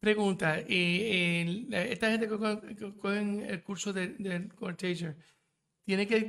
[0.00, 4.76] Pregunta, y, y, esta gente que co- que cogen el curso de, de con el
[4.76, 5.16] taser,
[5.84, 6.22] ¿tiene que,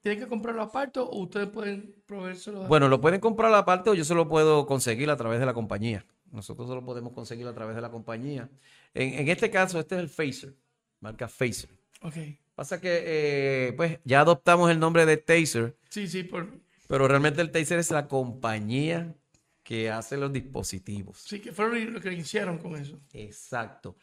[0.00, 2.62] ¿tiene que comprarlo aparte o ustedes pueden proveérselo?
[2.68, 5.54] Bueno, lo pueden comprar aparte o yo se lo puedo conseguir a través de la
[5.54, 6.06] compañía.
[6.30, 8.48] Nosotros se lo podemos conseguir a través de la compañía.
[8.94, 10.54] En, en este caso, este es el Phaser,
[11.00, 11.70] marca Phaser.
[12.02, 12.14] Ok.
[12.62, 16.46] Pasa que, eh, pues, ya adoptamos el nombre de Taser, Sí, sí, por,
[16.86, 19.16] pero realmente el Taser es la compañía
[19.64, 21.18] que hace los dispositivos.
[21.18, 23.00] sí, que fueron lo que hicieron con eso.
[23.12, 23.96] Exacto.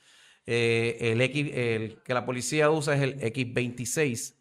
[0.46, 4.36] Eh, el, X, el que la policía usa es el X26.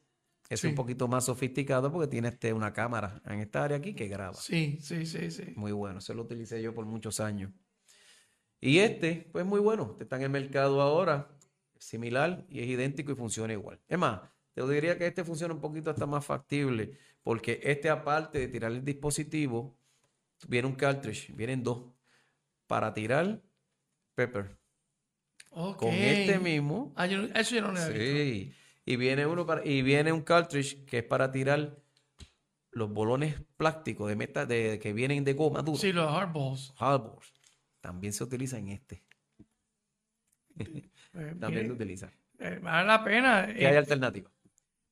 [0.51, 0.67] Es Sí.
[0.67, 4.35] un poquito más sofisticado porque tiene este, una cámara en esta área aquí que graba.
[4.35, 5.53] Sí, sí, sí, sí.
[5.55, 7.53] Muy bueno, ese lo utilicé yo por muchos años.
[8.61, 11.29] Y este, pues muy bueno, este está en el mercado ahora,
[11.79, 13.81] similar y es idéntico y funciona igual.
[13.89, 14.21] Es más,
[14.55, 18.73] te diría que este funciona un poquito hasta más factible, porque este aparte de tirar
[18.73, 19.77] el dispositivo,
[20.49, 21.93] viene un cartridge, vienen dos,
[22.67, 23.43] para tirar
[24.15, 24.59] pepper.
[25.51, 25.79] Ok.
[25.79, 27.93] Con este mismo, Ah, yo eso yo no lo visto.
[27.95, 28.53] sí,
[28.85, 31.77] y viene uno para, y viene un cartridge que es para tirar
[32.71, 35.79] los bolones plásticos de meta de, que vienen de goma dura.
[35.79, 36.73] Sí, los hardballs.
[36.77, 37.33] Hardballs.
[37.81, 39.03] También se utiliza en este.
[41.15, 42.11] Eh, También se utiliza.
[42.39, 43.47] eh, vale la pena.
[43.47, 44.31] ¿Qué eh, hay alternativa?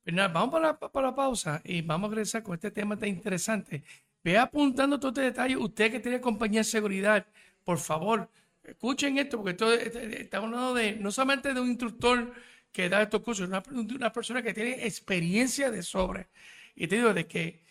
[0.02, 2.96] Pues nada, vamos para la, para la pausa y vamos a regresar con este tema
[2.96, 3.82] tan interesante.
[4.22, 5.56] Ve apuntando todos estos detalles.
[5.58, 7.26] Usted que tiene compañía de seguridad,
[7.64, 8.28] por favor,
[8.64, 12.32] escuchen esto, porque esto, eh, eh, estamos hablando de no solamente de un instructor
[12.72, 16.28] que da estos cursos, una, una persona que tiene experiencia de sobre.
[16.74, 17.62] Y te digo de que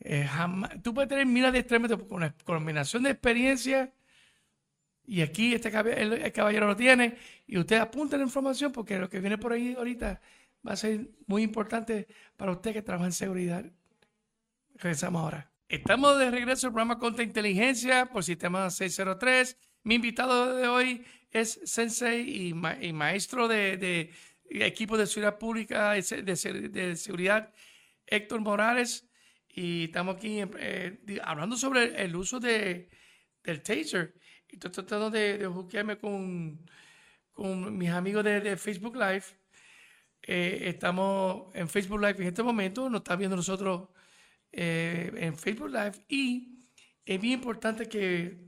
[0.00, 3.92] eh, jamás, tú puedes tener miles de extremos con una combinación de experiencia.
[5.10, 7.16] Y aquí este cab- el, el caballero lo tiene.
[7.48, 10.20] Y usted apunta la información porque lo que viene por ahí ahorita
[10.66, 13.64] va a ser muy importante para usted que trabaja en seguridad.
[14.76, 15.50] Regresamos ahora.
[15.68, 19.56] Estamos de regreso al programa Contra Inteligencia por Sistema 603.
[19.82, 24.10] Mi invitado de hoy es sensei y, ma- y maestro de, de
[24.64, 27.52] equipo de seguridad pública, de, de se- de seguridad,
[28.06, 29.08] Héctor Morales.
[29.48, 32.88] Y estamos aquí eh, hablando sobre el uso de,
[33.42, 34.14] del taser.
[34.52, 39.24] Estoy tratando de, de con, mis amigos de, Facebook Live.
[40.22, 43.88] Eh, estamos en Facebook Live en este momento, nos está viendo nosotros
[44.52, 46.66] eh, en Facebook Live y
[47.06, 48.38] es bien importante que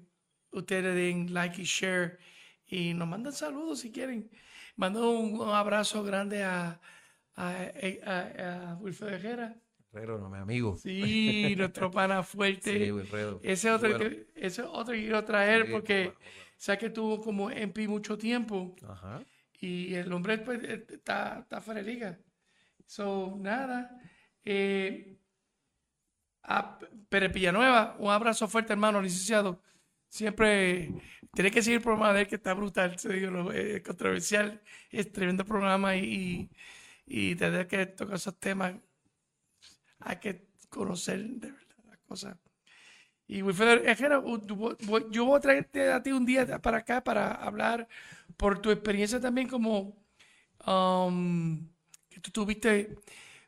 [0.51, 2.19] ustedes den like y share
[2.67, 4.31] y nos mandan saludos si quieren.
[4.77, 6.81] Mando un, abrazo grande a,
[7.37, 7.57] a,
[8.05, 9.62] a, a Wilfredo Herrera.
[9.93, 10.77] Herrero, no, mi amigo.
[10.77, 12.91] Sí, nuestro pana fuerte.
[12.91, 13.39] Sí.
[13.43, 14.11] Ese otro, Bueno.
[14.11, 16.15] que, ese otro que quiero traer Sí, porque
[16.67, 19.23] bueno, que tuvo como MP mucho tiempo Ajá.
[19.61, 22.19] y el hombre pues, está, está fuera de liga.
[22.87, 24.01] So, nada.
[24.45, 25.19] Eh,
[26.45, 26.79] a
[27.09, 29.63] Pérez Villanueva, un abrazo fuerte, hermano, licenciado.
[30.09, 30.91] Siempre
[31.33, 34.61] tiene que seguir el programa de él, que está brutal, se digo, lo- eh, controversial,
[34.91, 36.51] es tremendo programa y,
[37.07, 38.75] y, y desde que toca esos temas
[40.05, 42.37] hay que conocer de verdad las cosas.
[43.27, 44.23] Y Wilfredo Ejera,
[45.11, 47.89] yo voy a traerte a ti un día para acá para hablar
[48.37, 49.97] por tu experiencia también como
[50.67, 51.67] um,
[52.11, 52.95] que tú tuviste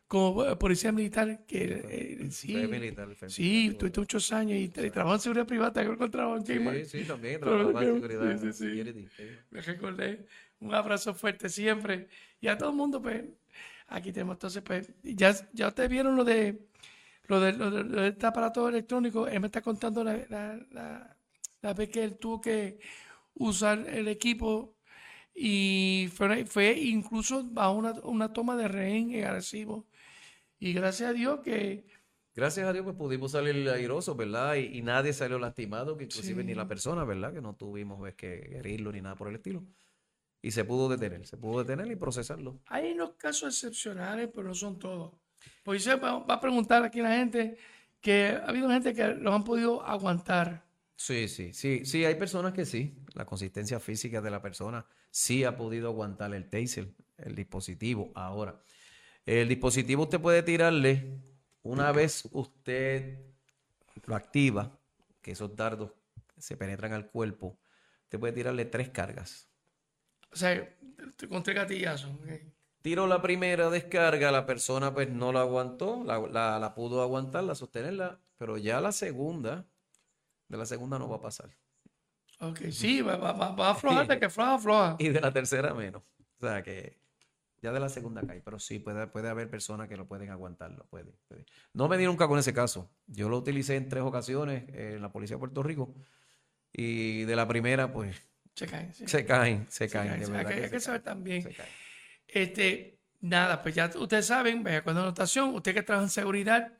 [0.07, 1.83] como eh, policía militar, que
[2.23, 5.73] eh, sí, Fue militar, fue sí, tuviste muchos años y, tra- trabajó en seguridad privada,
[5.73, 6.85] creo que trabajó en Kmart.
[6.85, 7.41] Sí, sí, también.
[7.41, 8.39] Trabajaba en seguridad.
[8.39, 9.09] sí, sí, sí.
[9.17, 9.23] sí.
[9.51, 10.27] Me recordé.
[10.61, 12.09] Un abrazo fuerte siempre.
[12.41, 13.25] Y a todo el mundo, pues,
[13.89, 14.35] aquí tenemos.
[14.37, 16.67] Entonces, pues, ya, ya ustedes vieron lo de
[17.29, 19.27] lo de, lo de- lo de este aparato electrónico.
[19.29, 21.17] Él me está contando la, la, la-
[21.63, 22.79] la vez que él tuvo que
[23.35, 24.77] usar el equipo
[25.35, 29.87] y fue, fue incluso bajo una, una toma de rehén en Arecibo.
[30.59, 31.85] Y gracias a Dios que
[32.37, 34.57] Gracias a Dios, pues pudimos salir airosos, ¿verdad?
[34.57, 37.33] Y, y nadie salió lastimado, que inclusive ni la persona, ¿verdad?
[37.33, 39.63] Que no tuvimos pues, que herirlo ni nada por el estilo.
[40.45, 42.61] Y se pudo detener, se pudo detener y procesarlo.
[42.67, 45.15] Hay unos casos excepcionales, pero no son todos.
[45.63, 47.57] Pues va, va a preguntar aquí la gente
[47.99, 50.63] que ha habido gente que lo han podido aguantar.
[50.97, 52.95] Sí, sí, sí, sí, hay personas que sí.
[53.15, 58.13] La consistencia física de la persona sí ha podido aguantar el taser, el dispositivo.
[58.15, 58.61] Ahora,
[59.25, 61.23] el dispositivo usted puede tirarle
[61.63, 63.19] una vez usted
[64.05, 64.79] lo activa,
[65.23, 65.93] que esos dardos
[66.37, 67.59] se penetran al cuerpo,
[68.03, 69.54] usted puede tirarle tres cargas.
[70.35, 70.77] O sea,
[71.29, 72.11] con tres gatillazos.
[72.11, 72.29] ok.
[72.83, 77.43] Tiro la primera descarga, la persona pues no la aguantó, la, la- la pudo aguantar,
[77.45, 79.67] la sostenerla, pero ya la segunda,
[80.49, 81.51] de la segunda no va a pasar.
[82.41, 84.97] Ok, sí, va, va, va, va a aflojar, que afloja, afloja.
[84.99, 86.03] Y de la tercera menos.
[86.41, 86.99] O sea que
[87.63, 90.85] ya de la segunda cae, pero sí puede, puede haber personas que lo pueden aguantarlo.
[90.91, 91.47] Puede, puede.
[91.73, 92.91] No me di nunca con ese caso.
[93.07, 95.95] Yo lo utilicé en tres ocasiones en la policía de Puerto Rico
[96.73, 98.21] y de la primera pues
[98.55, 98.95] Se caen.
[98.95, 99.07] sí.
[99.09, 100.09] se caen, se Se caen.
[100.09, 101.49] caen, de sí, verdad hay que- que hay que saber también.
[102.29, 106.73] Este, nada, pues ya ustedes saben, vaya cuando anotación, usted que trabaja en seguridad,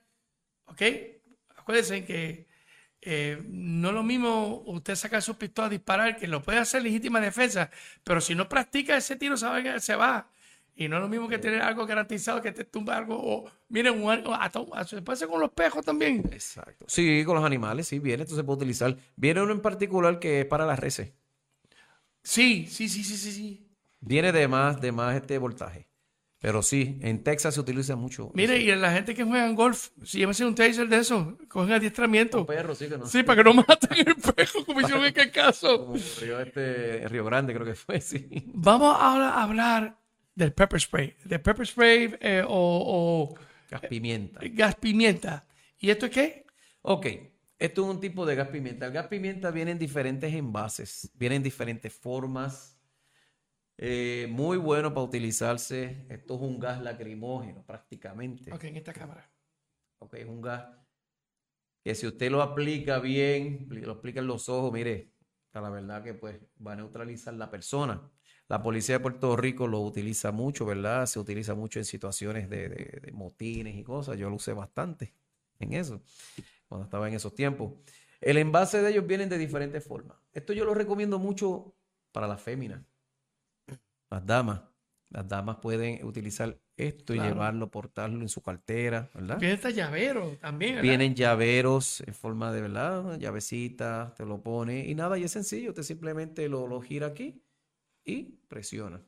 [0.67, 0.83] ¿ok?
[1.57, 2.47] Acuérdense que
[3.07, 6.83] eh, no es lo mismo usted sacar su pistola a disparar, que lo puede hacer
[6.83, 7.71] legítima defensa,
[8.03, 9.79] pero si no practica ese tiro, se va.
[9.81, 10.29] Se va.
[10.77, 13.17] Y no es lo mismo que tener algo garantizado que te tumba algo.
[13.17, 16.25] O, miren, un, algo- hasta se puede hacer con los pejos también.
[16.33, 16.87] Exacto.
[16.89, 18.97] Sí, con los animales, sí, viene, esto se puede utilizar.
[19.17, 21.13] Viene uno en particular que es para las reses.
[22.25, 23.69] Sí, sí, sí, sí, sí, sí.
[24.01, 25.89] Viene de más, de más este voltaje.
[26.41, 28.31] Pero sí, en Texas se utiliza mucho.
[28.35, 31.73] Mire, y la gente que juega en golf, si llévense un taser de eso, cogen
[31.73, 32.45] adiestramiento.
[32.45, 33.07] perro, sí que no.
[33.07, 35.87] Sí, para que no maten el pejo, como hicieron en aquel caso.
[35.87, 38.27] Como ocurrió este en Río Grande, creo que fue, sí.
[38.53, 39.99] Vamos ahora a hablar
[40.35, 41.15] del pepper spray.
[41.25, 42.51] Del pepper spray eh, o,
[43.31, 43.35] o
[43.71, 44.41] Gas pimienta.
[44.53, 45.47] gas pimienta.
[45.79, 46.45] ¿Y esto es qué?
[46.83, 47.07] Ok,
[47.59, 48.87] esto es un tipo de gas pimienta.
[48.87, 52.79] El gas pimienta viene en diferentes envases, viene en diferentes formas.
[53.77, 56.07] Eh, muy bueno para utilizarse.
[56.09, 58.53] Esto es un gas lacrimógeno prácticamente.
[58.53, 59.31] Ok, en esta cámara.
[59.99, 60.65] Ok, es un gas
[61.83, 65.13] que si usted lo aplica bien, lo aplica en los ojos, mire,
[65.53, 68.11] la verdad que pues va a neutralizar la persona.
[68.49, 71.07] La policía de Puerto Rico lo utiliza mucho, ¿verdad?
[71.07, 74.17] Se utiliza mucho en situaciones de, de- de motines y cosas.
[74.19, 75.15] Yo lo usé bastante
[75.59, 76.03] en eso,
[76.69, 77.73] cuando estaba en esos tiempos.
[78.21, 80.17] El envase de ellos vienen de diferentes formas.
[80.33, 81.77] Esto yo lo recomiendo mucho
[82.13, 82.83] para las féminas,
[84.11, 84.63] las damas.
[85.11, 89.39] Las damas pueden utilizar esto y llevarlo, portarlo en su cartera, ¿verdad?
[89.39, 90.83] Viene hasta llavero también, ¿verdad?
[90.89, 93.19] Vienen llaveros en forma de, ¿verdad?
[93.19, 97.41] Llavecita, te lo pone y nada, y es sencillo, usted simplemente lo, lo gira aquí
[98.05, 99.05] y presiona.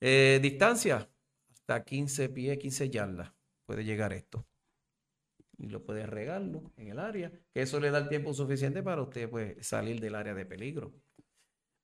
[0.00, 1.08] Eh, distancia,
[1.52, 3.32] hasta 15 pies, 15 yardas
[3.64, 4.46] puede llegar esto.
[5.62, 9.00] Y lo puede regarlo en el área, que eso le da el tiempo suficiente para
[9.00, 10.92] usted pues, salir del área de peligro.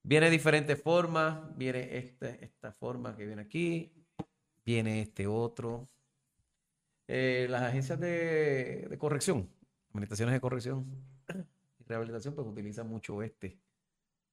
[0.03, 3.93] Viene diferentes formas, viene este- esta forma que viene aquí,
[4.67, 5.87] viene este otro,
[7.07, 9.49] eh, las agencias de, de corrección,
[9.93, 10.85] administraciones de corrección
[11.79, 13.61] y rehabilitación, pues utilizan mucho este,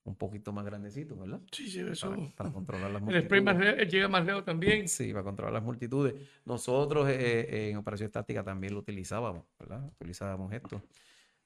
[0.06, 1.42] un poquito más grandecito, ¿verdad?
[1.52, 2.10] Sí, sí, eso.
[2.12, 3.92] Para, para controlar las El spray multitudes.
[3.92, 4.88] llega más lejos también.
[4.88, 6.16] Sí, para controlar las multitudes.
[6.46, 9.84] Nosotros eh, en operación estática también lo utilizábamos, ¿verdad?
[10.00, 10.82] Utilizábamos esto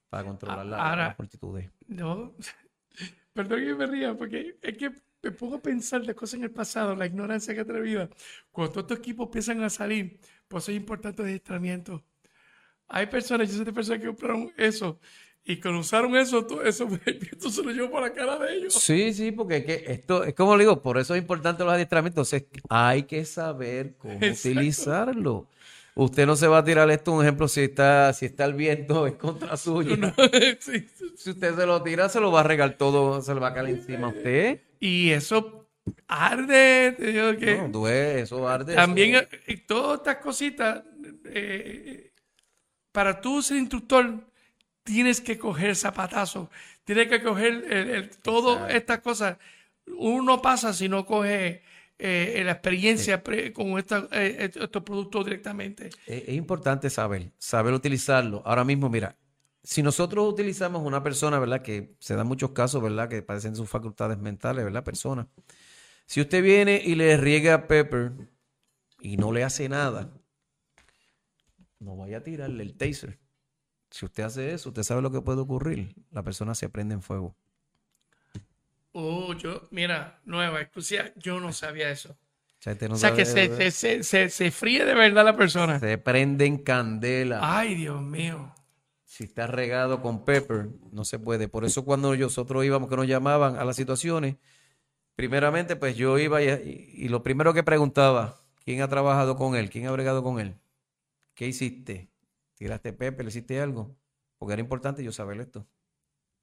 [0.09, 1.69] para controlar la- ahora- las multitudes.
[1.87, 2.35] No,
[3.33, 4.91] perdón que me ría, porque es que
[5.21, 8.09] me pongo a pensar de cosas en el pasado, la ignorancia que atrevida.
[8.51, 12.03] Cuando todos estos equipos empiezan a salir, pues es importante el adiestramiento.
[12.87, 14.99] Hay personas, yo sé de personas que compraron eso,
[15.45, 18.73] y cuando usaron eso, todo eso, viento se lo llevó por la cara de ellos.
[18.73, 21.73] Sí, sí, porque es que esto es como le digo, por eso es importante los
[21.73, 22.31] adiestramientos.
[22.33, 24.49] Entonces, hay que saber cómo Exacto.
[24.49, 25.47] utilizarlo.
[25.95, 29.05] Usted no se va a tirar esto, un ejemplo, si está, si está el viento
[29.07, 29.97] en contra suya.
[30.59, 31.13] Sí, sí.
[31.17, 33.53] Si usted se lo tira, se lo va a regar todo, se lo va a
[33.53, 34.61] caer encima a usted.
[34.79, 35.67] Y eso
[36.07, 38.75] arde, te digo que No, duele, eso arde.
[38.75, 40.83] también eso- eh, todas estas cositas,
[41.25, 42.11] eh,
[42.93, 44.23] para tú ser instructor,
[44.89, 46.49] tienes que coger zapatazo,
[46.83, 49.37] tienes que coger todas estas cosas.
[49.85, 51.61] Uno no pasa si no coge
[51.99, 55.89] eh, la experiencia pre- con esta- eh, estos productos directamente.
[56.07, 58.41] Es, es importante saber, saber utilizarlo.
[58.45, 59.15] Ahora mismo, mira,
[59.63, 61.61] si nosotros utilizamos una persona, ¿verdad?
[61.61, 63.09] Que se dan muchos casos, ¿verdad?
[63.09, 64.83] Que padecen sus facultades mentales, ¿verdad?
[64.83, 65.27] Personas.
[66.05, 68.13] Si usted viene y le riega pepper
[69.01, 70.09] y no le hace nada,
[71.79, 73.19] no vaya a tirarle el taser.
[73.91, 75.95] Si usted hace eso, usted sabe lo que puede ocurrir.
[76.11, 77.35] La persona se prende en fuego.
[78.91, 82.11] Oh, yo, mira, nueva, exclusiva, yo no sabía eso.
[82.11, 85.23] O sea, usted no O sea, que se, se, se, se, se fríe de verdad
[85.23, 85.79] la persona.
[85.79, 87.39] se prende en candela.
[87.41, 88.53] Ay, Dios mío.
[89.05, 91.47] Si está regado con pepper, no se puede.
[91.47, 94.35] Por eso cuando nosotros íbamos, que nos llamaban a las situaciones,
[95.15, 99.55] primeramente pues yo iba y, y- y lo primero que preguntaba, ¿quién ha trabajado con
[99.55, 99.69] él?
[99.69, 100.55] ¿Quién ha bregado con él?
[101.35, 102.09] ¿Qué hiciste?
[102.59, 103.23] ¿Tiraste pepper?
[103.23, 103.95] ¿Le hiciste algo?
[104.37, 105.65] Porque era importante yo saber esto.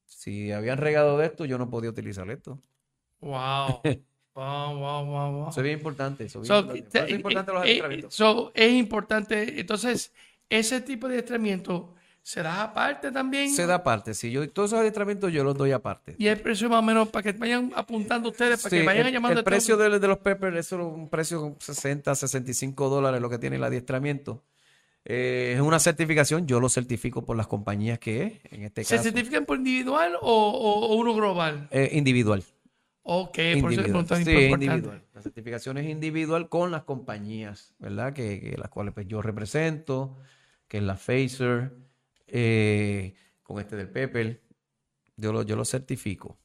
[0.06, 2.60] Si habían regado de esto, yo no podía utilizar esto.
[3.20, 3.80] Wow.
[4.36, 5.48] Wow, wow, wow, wow.
[5.48, 6.24] Eso es bien importante.
[6.26, 6.58] Eso es, So,
[7.08, 7.08] importante.
[7.08, 8.14] Es los eh, eh, adiestramientos.
[8.14, 9.58] so, es importante.
[9.58, 10.12] Entonces,
[10.50, 13.48] ese tipo de adiestramiento se da aparte también.
[13.48, 14.12] Se da aparte.
[14.12, 16.16] Si yo, todos esos adiestramientos yo los doy aparte.
[16.18, 19.06] Y el precio más o menos para que vayan apuntando ustedes, para Sí, que vayan
[19.06, 23.30] el, llamando el precio de, de los peppers es un precio 60, 65 dólares lo
[23.30, 24.44] que tiene el adiestramiento.
[25.08, 28.96] Eh, es una certificación, yo lo certifico por las compañías que es, en este ¿Se
[28.96, 29.04] caso.
[29.04, 31.68] certifican por individual o, o- o uno global?
[31.70, 32.42] eh, individual.
[33.02, 34.32] Ok, por eso es Sí, importante.
[34.64, 35.04] individual.
[35.14, 38.12] La certificación es individual con las compañías, ¿verdad?
[38.12, 40.16] Que, que las cuales pues, yo represento,
[40.66, 41.72] que es la Phaser,
[42.26, 44.42] eh, con este del Pepper.
[45.16, 46.36] Yo lo, yo lo certifico.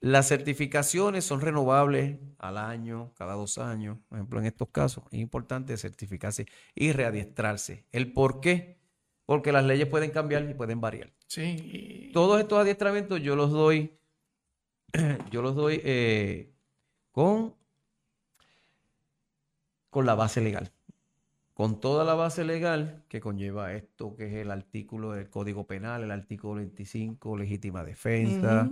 [0.00, 3.98] Las certificaciones son renovables al año, cada dos años.
[4.08, 7.84] Por ejemplo, en estos casos es importante certificarse y readiestrarse.
[7.90, 8.78] ¿El por qué?
[9.26, 11.12] Porque las leyes pueden cambiar y pueden variar.
[11.26, 12.10] Sí.
[12.14, 13.98] Todos estos adiestramientos yo los doy,
[15.30, 16.54] yo los doy eh,
[17.10, 17.56] con,
[19.90, 20.70] con la base legal.
[21.54, 26.04] Con toda la base legal que conlleva esto, que es el artículo del Código Penal,
[26.04, 28.70] el artículo 25, legítima defensa.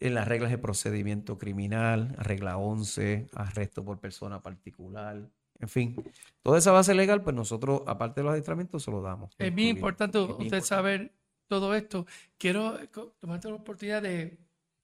[0.00, 5.28] En las reglas de procedimiento criminal, regla 11, arresto por persona particular,
[5.58, 5.96] en fin.
[6.42, 9.38] Toda esa base legal, pues nosotros, aparte de los adiestramientos, se lo damos.
[9.38, 9.76] Es bien incluido.
[9.76, 10.66] importante Es usted importante.
[10.66, 11.14] saber
[11.48, 12.06] todo esto.
[12.38, 12.88] Quiero eh,
[13.20, 14.38] tomarte la oportunidad de,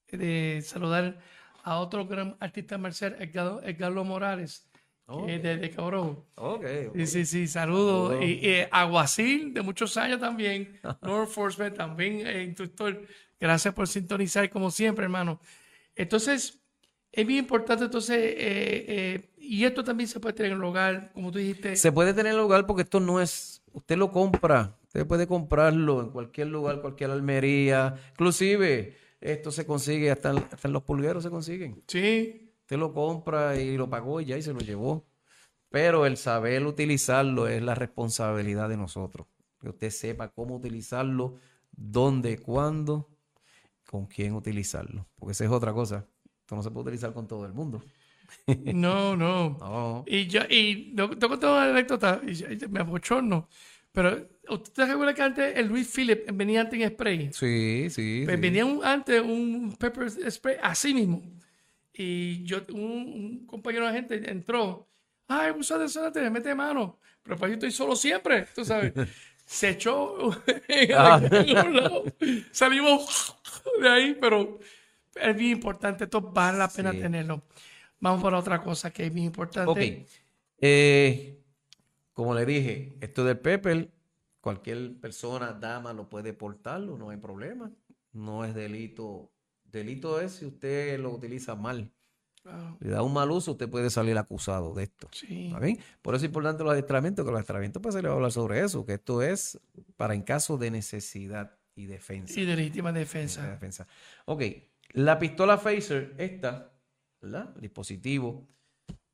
[0.08, 1.18] de saludar
[1.62, 4.68] a otro gran artista marcial, Edgardo, Edgardo Morales,
[5.24, 6.24] que es de, de Cabrón.
[6.36, 6.96] Ok, ok.
[6.96, 8.16] Sí, sí, sí, saludos.
[8.22, 13.02] Y, y Aguacil, de muchos años también, law enforcement, también eh, instructor.
[13.40, 15.40] Gracias por sintonizar, como siempre, hermano.
[15.94, 16.60] Entonces,
[17.12, 21.12] es bien importante, entonces, eh, eh, y esto también se puede tener en el hogar,
[21.12, 21.76] como tú dijiste.
[21.76, 26.00] Se puede tener en lugar porque esto no es, usted lo compra, usted puede comprarlo
[26.02, 31.22] en cualquier lugar, cualquier almería, inclusive esto se consigue, hasta, en- hasta en los pulgueros
[31.22, 31.82] se consiguen.
[31.86, 35.06] Sí, Usted lo compra y lo pagó y ya y se lo llevó.
[35.70, 39.28] Pero el saber utilizarlo es la responsabilidad de nosotros.
[39.60, 41.36] Que usted sepa cómo utilizarlo,
[41.70, 43.08] dónde, cuándo,
[43.86, 45.06] con quién utilizarlo.
[45.18, 46.04] Porque esa es otra cosa.
[46.40, 47.82] Esto no se puede utilizar con todo el mundo.
[48.74, 49.56] No, no.
[49.60, 50.04] No.
[50.06, 53.48] Y yo, y no- te conté una anécdota, y y me abochorno.
[53.92, 57.32] Pero, ¿usted recuerda que antes el Luis Philip venía antes en spray?
[57.32, 58.22] Sí, sí.
[58.24, 58.40] Pues sí.
[58.42, 61.22] venía un- antes un pepper spray así mismo.
[61.94, 64.86] Y yo, un, un compañero de gente entró.
[65.28, 66.98] Ay, usa de eso, te mete mano.
[67.22, 68.92] Pero pues yo estoy solo siempre, tú sabes.
[69.46, 70.30] Se echó
[70.68, 71.20] en Ah.
[71.20, 72.04] lado.
[72.50, 73.35] Salimos
[73.80, 74.58] de ahí, pero
[75.14, 76.04] es bien importante.
[76.04, 77.00] Esto vale la pena Sí.
[77.00, 77.42] tenerlo.
[78.00, 79.70] Vamos por otra cosa que es bien importante.
[80.02, 80.08] Ok.
[80.60, 81.42] Eh,
[82.12, 83.90] como le dije, esto del pepper,
[84.40, 87.70] cualquier persona, dama, lo puede portarlo, no hay problema.
[88.12, 89.30] No es delito.
[89.64, 91.90] Delito es si usted lo utiliza mal.
[92.42, 95.08] Claro, Le da un mal uso, usted puede salir acusado de esto.
[95.12, 95.48] sí.
[95.48, 95.78] ¿Está bien?
[96.00, 98.30] Por eso es importante los adiestramientos, que los adiestramientos pues se le va a hablar
[98.32, 99.58] sobre eso, que esto es
[99.96, 102.40] para en caso de necesidad y defensa.
[102.40, 103.46] Y de legítima de defensa.
[103.48, 103.86] defensa.
[104.24, 104.42] Ok,
[104.92, 106.72] la pistola Phaser, esta,
[107.20, 107.52] ¿verdad?
[107.54, 108.48] El dispositivo.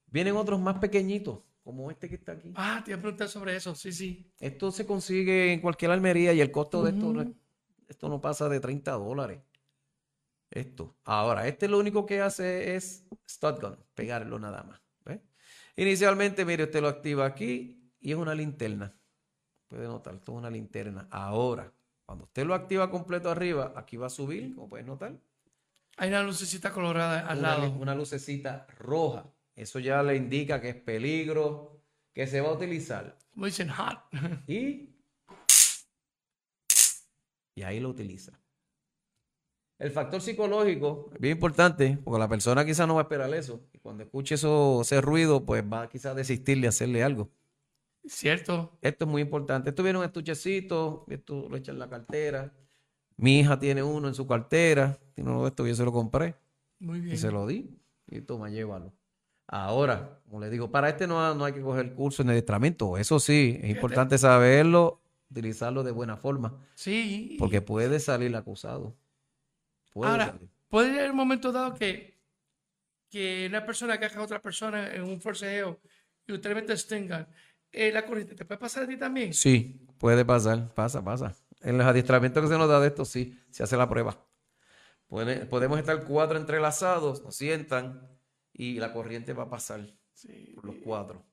[0.06, 2.52] Vienen otros más pequeñitos, como este que está aquí.
[2.54, 3.74] Ah, te iba a preguntar sobre eso.
[3.74, 4.32] Sí, sí.
[4.38, 7.28] Esto se consigue en cualquier almería y el costo de esto, no es-
[7.88, 9.40] esto no pasa de 30 dólares.
[10.50, 10.96] Esto.
[11.04, 14.80] Ahora, este lo único que hace es stud gun, pegarlo nada más.
[15.04, 15.22] ¿ve?
[15.76, 18.94] Inicialmente, mire, usted lo activa aquí y es una linterna.
[19.68, 21.08] Puede notar, esto es una linterna.
[21.10, 21.72] Ahora,
[22.07, 25.18] cuando usted lo activa completo arriba, aquí va a subir, como puedes notar.
[25.96, 27.70] Hay una lucecita colorada al una, lado.
[27.72, 29.30] una lucecita roja.
[29.55, 31.82] Eso ya le indica que es peligro,
[32.12, 33.18] que se va a utilizar.
[33.32, 33.98] Como dicen, hot.
[34.46, 34.90] Y,
[37.55, 38.38] y ahí lo utiliza.
[39.78, 43.68] El factor psicológico es bien importante, porque la persona quizás no va a esperar eso.
[43.72, 47.30] Y cuando escuche eso, ese ruido, pues va quizás a desistir de hacerle algo.
[48.07, 48.76] Cierto.
[48.82, 49.70] Esto es muy importante.
[49.70, 52.53] Esto viene un estuchecito, esto lo echa en la cartera.
[53.16, 56.34] Mi hija tiene uno en su cartera, tiene uno de estos, yo se lo compré.
[56.80, 57.14] Muy bien.
[57.14, 57.78] Y se lo di.
[58.09, 58.92] Y toma, llévalo.
[59.46, 62.96] Ahora, como le digo, para este no, no hay que coger curso en adiestramiento.
[62.96, 65.00] Eso sí, es importante saberlo,
[65.30, 67.36] utilizarlo de buena forma, Sí.
[67.38, 68.96] porque puede salir acusado.
[69.92, 70.48] Puede Ahora, salir.
[70.68, 72.18] puede haber un momento dado que,
[73.11, 75.80] que una persona caja a otra persona en un forcejeo
[76.26, 76.74] y usted mete
[77.09, 77.26] gun.
[77.72, 79.32] Eh, la corriente, ¿te puede pasar a ti también?
[79.32, 81.34] Sí, puede pasar, pasa, pasa.
[81.62, 84.18] En los adiestramientos que se nos da de esto, sí, se hace la prueba.
[85.06, 88.08] Puede- podemos estar cuatro entrelazados, nos sientan
[88.52, 90.52] y la corriente va a pasar Sí.
[90.54, 91.24] por los cuatro.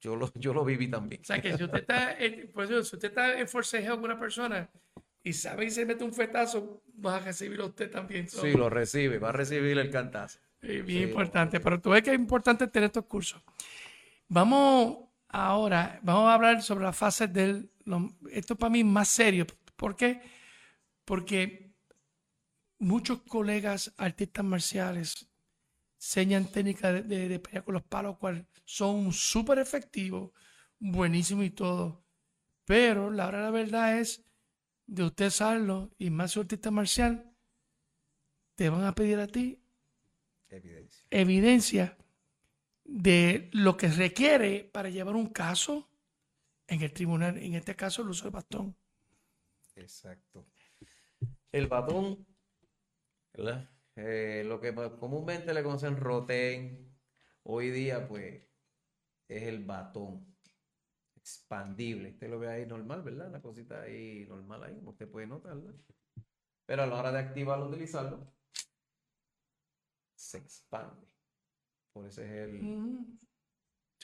[0.00, 1.22] Yo lo, yo lo viví también.
[1.22, 4.04] O sea, que si usted está en, por eso, si usted está en forcejeo con
[4.04, 4.68] una persona
[5.22, 8.28] y sabe que se mete un fetazo, va a recibirlo usted también.
[8.28, 10.38] So, Sí, lo recibe, va a recibir el cantazo.
[10.62, 11.08] eh, bien sí.
[11.08, 11.60] importante.
[11.60, 13.42] Pero tú ves que es importante tener estos cursos.
[14.28, 14.98] Vamos
[15.34, 17.70] ahora, vamos a hablar sobre las fases del...
[17.84, 19.46] lo- esto para mí es más serio.
[19.76, 20.20] ¿Por qué?
[21.04, 21.74] Porque
[22.78, 25.28] muchos colegas artistas marciales
[25.98, 30.32] enseñan técnicas de, de, de pelear con los palos, cual son súper efectivos,
[30.80, 32.04] buenísimos y todo.
[32.66, 34.24] Pero la hora de la verdad es
[34.86, 37.32] de usted saberlo y más si artista marcial,
[38.56, 39.46] te van a pedir a ti
[40.48, 41.04] Evidencia.
[41.10, 41.96] evidencia
[42.84, 45.88] de lo que requiere para llevar un caso
[46.66, 48.76] en el tribunal, en este caso el uso del bastón.
[49.76, 50.46] Exacto.
[51.50, 52.26] El batón.
[53.96, 56.96] Eh, lo que comúnmente le conocen rotén,
[57.44, 58.42] hoy día pues
[59.28, 60.36] es el batón
[61.16, 62.10] expandible.
[62.10, 63.30] Usted lo ve ahí normal, ¿verdad?
[63.30, 65.80] La cosita ahí normal ahí, como usted puede notar, ¿verdad?
[66.66, 68.32] Pero a la hora de activarlo, utilizarlo,
[70.14, 71.13] se expande.
[71.94, 73.18] Por eso es el, Mm.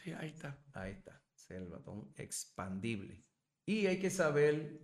[0.03, 0.59] Sí, ahí está.
[0.73, 3.23] Ahí está, ese es el batón expandible.
[3.67, 4.81] Y hay que saber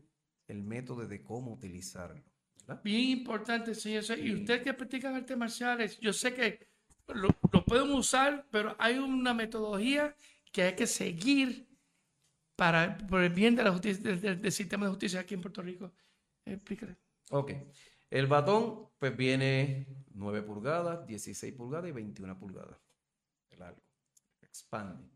[0.49, 2.23] el método de cómo utilizarlo.
[2.67, 2.83] ¿verdad?
[2.85, 4.15] Bien importante, sí, eso.
[4.15, 6.69] Y ustedes que practican artes marciales, yo sé que
[7.09, 10.15] lo, lo pueden usar, pero hay una metodología
[10.53, 11.69] que hay que seguir
[12.57, 15.41] para, por el bien de la justicia, del, del- del sistema de justicia aquí en
[15.43, 15.93] Puerto Rico.
[16.45, 16.97] Explícale.
[17.31, 17.53] Ok.
[18.11, 22.79] El batón, pues viene 9 pulgadas, 16 pulgadas y 21 pulgadas
[23.59, 23.83] largo.
[24.43, 25.09] Expande.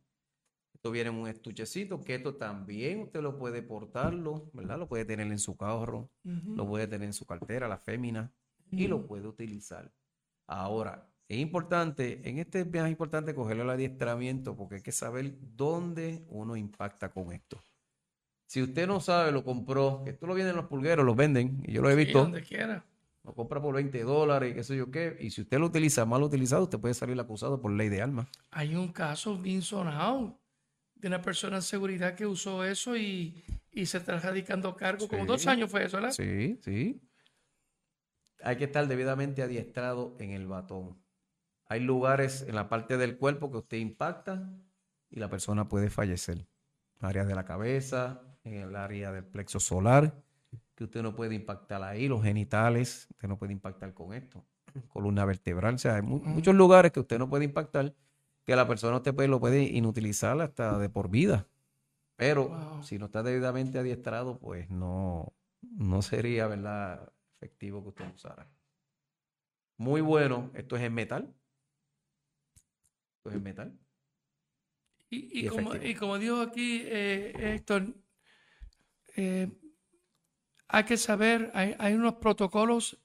[0.75, 4.79] Esto viene en un estuchecito, que esto también usted lo puede portarlo, ¿verdad?
[4.79, 8.33] Lo puede tener en su carro, lo puede tener en su cartera, la fémina,
[8.71, 9.93] y lo puede utilizar.
[10.47, 15.35] Ahora, es importante, en este es bien importante cogerle el adiestramiento porque hay que saber
[15.55, 17.63] dónde uno impacta con esto.
[18.47, 21.73] Si usted no sabe, lo compró, que esto lo vienen los pulgueros, los venden, y
[21.73, 22.85] yo lo he Sí, visto, donde quiera.
[23.23, 26.05] Lo compra por 20 dólares y qué sé yo qué, y si usted lo utiliza
[26.07, 28.29] mal utilizado, usted puede salir acusado por ley de armas.
[28.51, 30.41] Hay un caso bien sonado
[30.95, 35.09] de una persona en seguridad que usó eso y, y se está radicando cargo.
[35.09, 36.13] Como dos años fue eso, ¿verdad?
[36.13, 37.01] Sí, sí.
[38.43, 41.03] Hay que estar debidamente adiestrado en el batón.
[41.67, 44.51] Hay lugares en la parte del cuerpo que usted impacta
[45.09, 46.47] y la persona puede fallecer.
[47.01, 50.23] Áreas de la cabeza, en el área del plexo solar,
[50.81, 54.47] que usted no puede impactar ahí, los genitales, usted no puede impactar con esto.
[54.89, 57.95] Columna vertebral, o sea, hay mu- muchos lugares que usted no puede impactar,
[58.47, 61.47] que la persona usted puede, lo puede inutilizar hasta de por vida.
[62.17, 62.83] Pero Wow.
[62.83, 67.13] si no está debidamente adiestrado, pues no, no sería, ¿verdad?
[67.37, 68.49] Efectivo que usted usara.
[69.77, 70.51] Muy bueno.
[70.55, 71.35] Esto es en metal.
[73.19, 73.79] Esto es en metal.
[75.11, 77.95] Y, y Y como, y como dijo aquí eh, Héctor,
[79.17, 79.49] eh,
[80.73, 82.99] hay que saber, hay, hay unos protocolos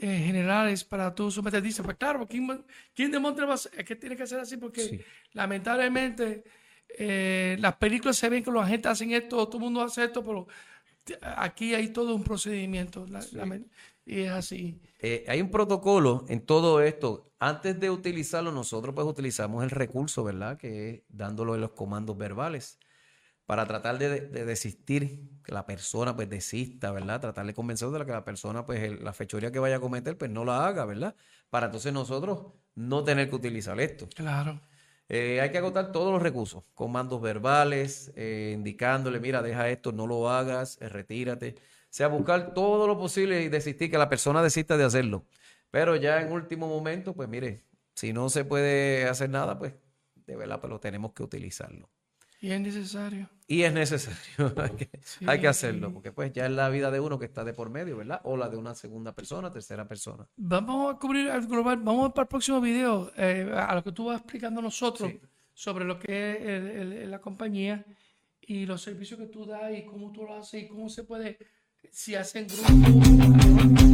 [0.00, 1.62] eh, generales para tú someter.
[1.62, 2.64] Dice, pues claro, ¿quién,
[2.94, 3.52] quién demuestra?
[3.54, 5.00] Es que tiene que ser así porque Sí.
[5.32, 6.44] lamentablemente
[6.98, 10.24] eh, las películas se ven que los agentes hacen esto, todo el mundo hace esto,
[10.24, 10.46] pero
[11.36, 13.20] aquí hay todo un procedimiento la-
[14.06, 14.80] y es así.
[14.98, 17.30] Eh, hay un protocolo en todo esto.
[17.38, 20.58] Antes de utilizarlo, nosotros pues utilizamos el recurso, ¿verdad?
[20.58, 22.78] Que es dándolo en los comandos verbales
[23.50, 27.20] para tratar de, de desistir, que la persona pues desista, ¿verdad?
[27.20, 30.16] Tratar de convencer de que la persona pues el- la fechoría que vaya a cometer
[30.16, 31.16] pues no la haga, ¿verdad?
[31.50, 34.08] Para entonces nosotros no tener que utilizar esto.
[34.14, 34.60] Claro.
[35.08, 40.06] Eh, hay que agotar todos los recursos, comandos verbales, eh, indicándole, mira, deja esto, no
[40.06, 41.56] lo hagas, eh, retírate.
[41.58, 45.26] O sea, buscar todo lo posible y desistir, que la persona desista de hacerlo.
[45.72, 47.64] Pero ya en último momento, pues mire,
[47.96, 49.74] si no se puede hacer nada, pues
[50.14, 51.90] de verdad, pues lo tenemos que utilizarlo.
[52.40, 53.28] Y es necesario.
[53.46, 54.90] Y es necesario, hay que,
[55.26, 55.94] hay que hacerlo, Sí.
[55.94, 58.20] porque pues ya es la vida de uno que está de por medio, ¿verdad?
[58.24, 60.26] O la de una segunda persona, tercera persona.
[60.36, 61.78] Vamos a cubrir al global.
[61.82, 65.20] Vamos para el próximo video, eh, a lo que tú vas explicando nosotros Sí.
[65.52, 67.84] sobre lo que es el- el- la compañía
[68.40, 71.36] y los servicios que tú das y cómo tú lo haces y cómo se puede,
[71.90, 73.89] si hacen grupos,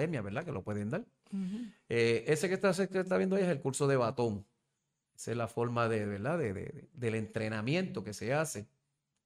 [0.00, 0.44] academias, ¿verdad?
[0.44, 1.04] Que lo pueden dar.
[1.88, 4.46] Eh, ese que está, que está viendo ahí es el curso de batón.
[5.14, 6.38] Esa es la forma de, ¿verdad?
[6.38, 8.66] De, de- del entrenamiento que se hace.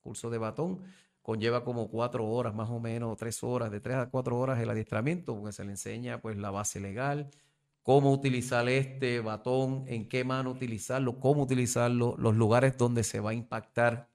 [0.00, 0.82] Curso de batón
[1.22, 4.68] conlleva como cuatro horas más o menos, tres horas, de tres a cuatro horas el
[4.68, 7.30] adiestramiento, porque se le enseña pues la base legal,
[7.82, 13.30] cómo utilizar este batón, en qué mano utilizarlo, cómo utilizarlo, los lugares donde se va
[13.30, 14.10] a impactar,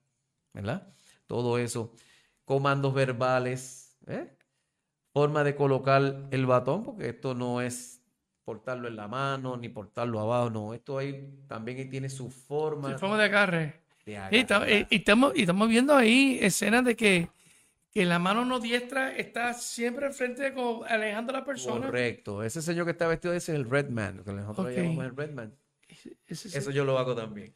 [0.53, 0.93] ¿verdad?
[1.25, 1.93] Todo eso.
[2.45, 4.35] Comandos verbales, ¿eh?
[5.13, 8.01] Forma de colocar el batón, porque esto no es
[8.43, 12.99] portarlo en la mano ni portarlo abajo, no, esto ahí también tiene su forma Sí,
[12.99, 13.81] forma de agarre.
[14.05, 17.29] de Y, estamos, y estamos viendo ahí escenas de que,
[17.91, 21.85] que la mano no diestra está siempre al frente, como alejando a la persona.
[21.87, 24.73] Correcto, ese señor que está vestido ese es el Red Man, que nosotros Ok.
[24.77, 25.55] llamamos el Red Man.
[25.87, 27.53] Ese- ese- Eso yo lo hago también.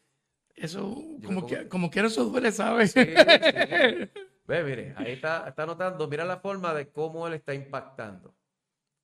[0.56, 0.96] eso,
[1.26, 2.92] como, que, como quiera, eso duele, ¿sabes?
[2.92, 3.06] Sí, sí.
[4.46, 8.36] Ve, mire, ahí está, está notando, mira la forma de cómo él está impactando.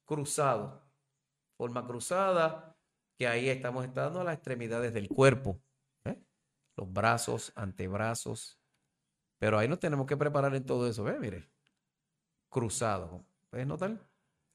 [0.05, 0.81] Cruzado.
[1.57, 2.75] Forma cruzada,
[3.17, 5.61] que ahí estamos estando a las extremidades del cuerpo.
[6.05, 6.17] ¿eh?
[6.75, 8.59] Los brazos, antebrazos.
[9.39, 11.17] Pero ahí nos tenemos que preparar en todo eso, ¿ve?
[11.19, 11.49] Mire.
[12.49, 13.25] Cruzado.
[13.49, 13.97] ¿Puedes notar?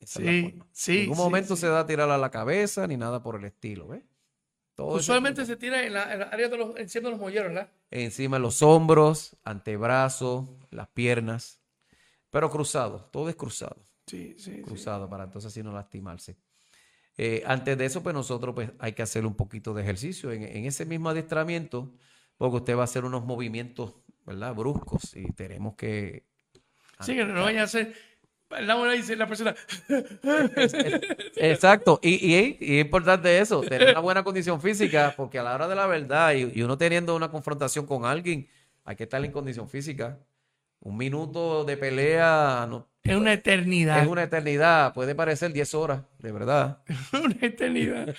[0.00, 1.62] Esa Sí, sí, En ningún momento sí.
[1.62, 4.06] se da a tirar a la cabeza ni nada por el estilo, ¿ve?
[4.74, 7.52] Todo Usualmente se tira en la, en la área de los, encima de los molleros,
[7.52, 7.70] ¿verdad?
[7.90, 11.60] encima los hombros, antebrazos, las piernas,
[12.30, 14.56] pero cruzado, todo es cruzado, Sí, sí.
[14.56, 14.62] sí.
[14.62, 16.36] cruzado para entonces así no lastimarse.
[17.16, 20.42] Eh, antes de eso, pues nosotros pues hay que hacer un poquito de ejercicio en,
[20.42, 21.94] en ese mismo adiestramiento,
[22.36, 23.94] porque usted va a hacer unos movimientos,
[24.26, 24.54] ¿verdad?
[24.54, 26.26] Bruscos y tenemos que...
[27.00, 27.94] Sí, que no vaya a hacer.
[28.60, 29.54] La dice la persona.
[31.36, 35.54] Exacto, y, y- y es importante eso, tener una buena condición física, porque a la
[35.54, 38.48] hora de la verdad, y, y uno teniendo una confrontación con alguien,
[38.84, 40.18] hay que estar en condición física.
[40.80, 44.02] Un minuto de pelea no, Es una eternidad.
[44.02, 46.78] es una eternidad, puede parecer 10 horas, de verdad.
[47.12, 48.14] una eternidad.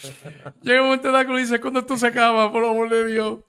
[0.62, 2.52] Llega un momento en el que uno dice, ¿cuándo esto se acaba?
[2.52, 3.40] Por amor de Dios.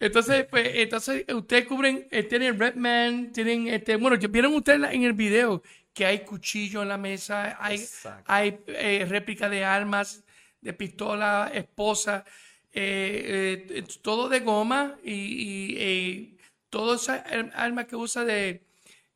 [0.00, 5.14] Entonces, pues, entonces ustedes cubren, eh, tienen Redman, tienen, este, bueno, vieron ustedes en el
[5.14, 5.62] video
[5.96, 8.24] que hay cuchillo en la mesa, hay, Exacto.
[8.30, 10.22] hay eh, réplica de armas,
[10.60, 12.24] de pistola, esposa,
[12.72, 16.38] eh, eh, todo de goma y, y,
[16.68, 18.60] todas esas ar- armas que usa de,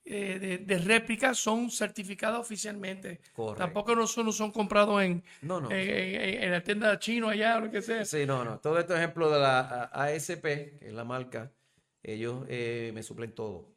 [0.05, 3.21] de, de réplica son certificadas oficialmente.
[3.35, 3.63] Correcto.
[3.65, 5.71] Tampoco no son, no son comprados en, No, no.
[5.71, 8.07] en, en- en la tienda chino allá o lo que sea.
[8.07, 8.59] Sí, no, no.
[8.59, 10.43] Todo esto ejemplo de la ASP,
[10.79, 11.53] que es la marca,
[12.03, 13.69] ellos eh, me suplen todo.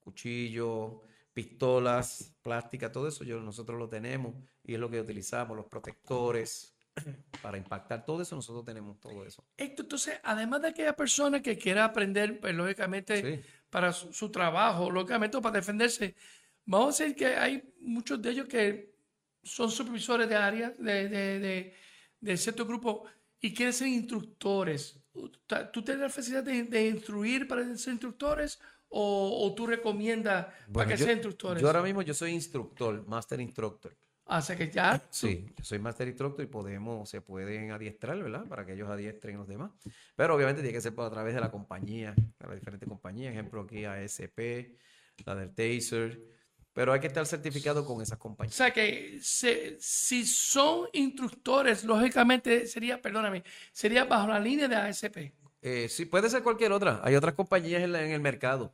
[0.00, 0.94] Cuchillos,
[1.32, 6.74] pistolas, plástica, todo eso yo, nosotros lo tenemos y es lo que utilizamos, los protectores
[7.40, 9.42] para impactar todo eso, nosotros tenemos todo eso.
[9.56, 13.48] Héctor, entonces, además de aquella persona que quiera aprender, pues lógicamente, Sí.
[13.70, 16.14] para su, su trabajo, lógicamente para defenderse,
[16.66, 18.94] vamos a decir que hay muchos de ellos que
[19.42, 21.74] son supervisores de áreas, de, de, de,
[22.20, 23.04] de cierto grupo,
[23.40, 25.00] y quieren ser instructores.
[25.72, 28.60] ¿Tú tienes la facilidad de, de instruir para ser instructores
[28.92, 31.60] o, o tú recomiendas para que yo, sean instructores?
[31.60, 33.96] yo ahora mismo yo soy instructor, master instructor.
[34.26, 35.02] Ah, o sea que ya.
[35.10, 38.46] Sí, yo soy master instructor y podemos, se pueden adiestrar, ¿verdad?
[38.46, 39.72] Para que ellos adiestren los demás.
[40.14, 43.32] Pero obviamente tiene que ser a través de la compañía, de las diferentes compañías.
[43.32, 44.76] Ejemplo aquí ASP,
[45.26, 46.20] la del Taser.
[46.72, 48.54] Pero hay que estar certificado con esas O compañías.
[48.54, 55.34] sea que se- si son instructores, lógicamente sería, perdóname, sería bajo la línea de ASP.
[55.60, 57.00] Eh, sí, puede ser cualquier otra.
[57.04, 58.72] Hay otras compañías en, la- en el mercado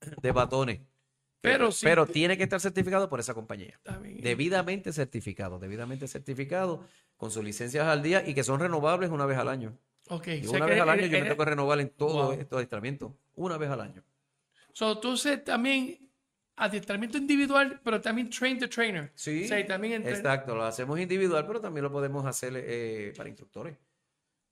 [0.22, 0.80] de batones.
[1.40, 1.86] Pero sí.
[1.86, 3.78] Pero tiene que estar certificado por esa compañía.
[4.20, 6.84] Debidamente certificado, debidamente certificado,
[7.16, 9.78] con sus licencias al día y que son renovables una vez al año.
[10.08, 12.32] Ok, Y una vez al año eres- yo me tengo que renovar en todo Wow.
[12.32, 13.12] estos adiestramientos.
[13.34, 14.02] Una vez al año.
[14.72, 16.10] So, entonces también
[16.56, 19.12] adiestramiento individual, pero también train the trainer.
[19.14, 20.56] Sí, O sea, también exacto.
[20.56, 23.76] Lo hacemos individual, pero también lo podemos hacer eh, para instructores.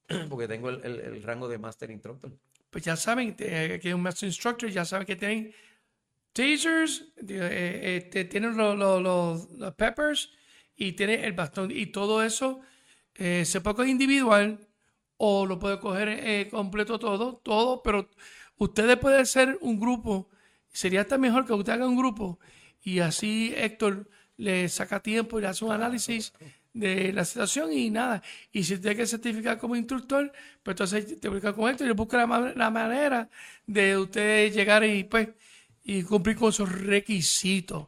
[0.29, 2.31] Porque tengo el, el- el rango de Master Instructor.
[2.77, 5.55] Pues ya saben que es un master instructor, ya saben que tienen
[6.35, 10.31] tasers, eh, eh, tienen los, los- los- los peppers
[10.77, 11.71] y tienen el bastón.
[11.71, 12.61] Y todo eso
[13.15, 14.69] eh, se puede coger individual
[15.17, 18.11] o lo puede coger eh, completo todo, todo, pero
[18.59, 20.29] ustedes pueden ser un grupo.
[20.69, 22.39] Sería hasta mejor que usted haga un grupo
[22.83, 26.35] y así Héctor le saca tiempo y le hace un análisis
[26.79, 28.23] de la situación y nada.
[28.53, 32.27] Y si tiene que certificar como instructor, pues entonces te busca con Héctor y busca
[32.27, 33.29] la, la manera
[33.67, 35.29] de usted llegar y pues
[35.85, 37.87] y cumplir con esos requisitos.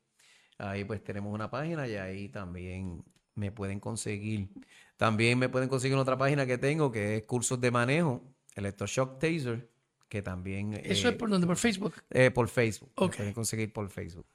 [0.57, 3.03] Ahí pues tenemos una página y ahí también
[3.35, 4.49] me pueden conseguir.
[4.97, 8.23] También me pueden conseguir en otra página que tengo que es cursos de manejo,
[8.55, 9.69] Electroshock Taser,
[10.09, 10.73] que también...
[10.83, 11.93] Eso eh, es por donde, por Facebook.
[12.09, 12.91] eh, por Facebook.
[12.97, 13.17] me Ok.
[13.17, 14.25] pueden conseguir por Facebook.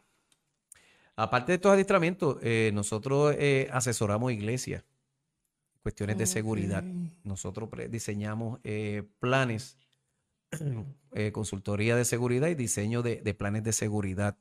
[1.16, 4.84] Aparte de estos adiestramientos, eh, nosotros eh, asesoramos iglesias,
[5.82, 6.82] cuestiones de seguridad.
[7.24, 9.76] Nosotros diseñamos eh, planes,
[11.12, 14.38] eh, consultoría de seguridad y diseño de, de planes de seguridad.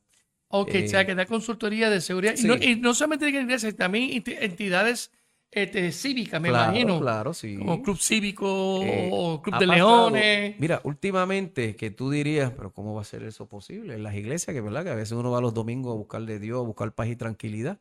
[0.49, 2.33] Ok, Eh, o sea, que da consultoría de seguridad.
[2.37, 5.11] Y, no, y no solamente en iglesias, también enti- entidades
[5.51, 6.99] este, cívicas, me claro, imagino.
[6.99, 7.55] claro, sí.
[7.57, 10.55] Como Club Cívico Eh, o Club de pasado- Leones.
[10.59, 13.93] Mira, últimamente que tú dirías, pero ¿cómo va a ser eso posible?
[13.95, 16.39] En las iglesias, que verdad que a veces uno va los domingos a buscar de
[16.39, 17.79] Dios, a buscar paz y tranquilidad.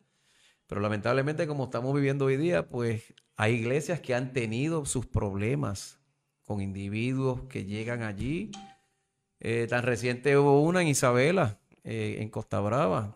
[0.67, 5.99] Pero lamentablemente, como estamos viviendo hoy día, pues hay iglesias que han tenido sus problemas
[6.45, 8.51] con individuos que llegan allí.
[9.41, 11.59] Eh, tan reciente hubo una en Isabela,
[11.89, 13.15] eh, en Costa Brava,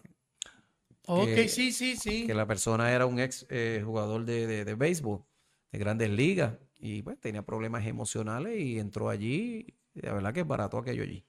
[1.09, 2.27] Ok, que- sí, sí, sí.
[2.27, 5.25] que la persona era un ex eh, jugador de, de, de béisbol,
[5.73, 10.41] de grandes ligas, y pues tenía problemas emocionales y entró allí, y la verdad que
[10.41, 11.25] es barato aquello allí.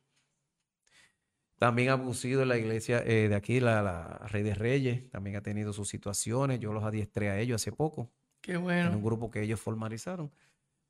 [1.57, 5.35] También ha abusido en la iglesia eh, de aquí, la, la Rey de Reyes, también
[5.37, 9.03] ha tenido sus situaciones, yo los adiestré a ellos hace poco, Qué en un bueno.
[9.03, 10.31] grupo que ellos formalizaron,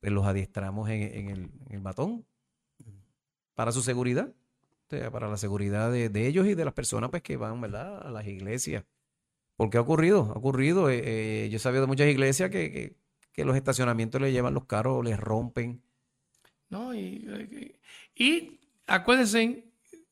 [0.02, 2.26] pues los adiestramos en, en el, en el batón
[3.56, 4.34] para su seguridad,
[4.88, 8.06] para la seguridad de, de ellos y de las personas pues, que van ¿verdad?
[8.06, 8.84] a las iglesias.
[9.56, 10.90] Porque ha ocurrido, ha ocurrido.
[10.90, 12.96] eh, eh, yo he sabido de muchas iglesias que, que,
[13.32, 15.82] que los estacionamientos le llevan los carros, les rompen.
[16.70, 16.94] ¿no?
[16.94, 17.76] Y,
[18.16, 19.66] y acuérdense,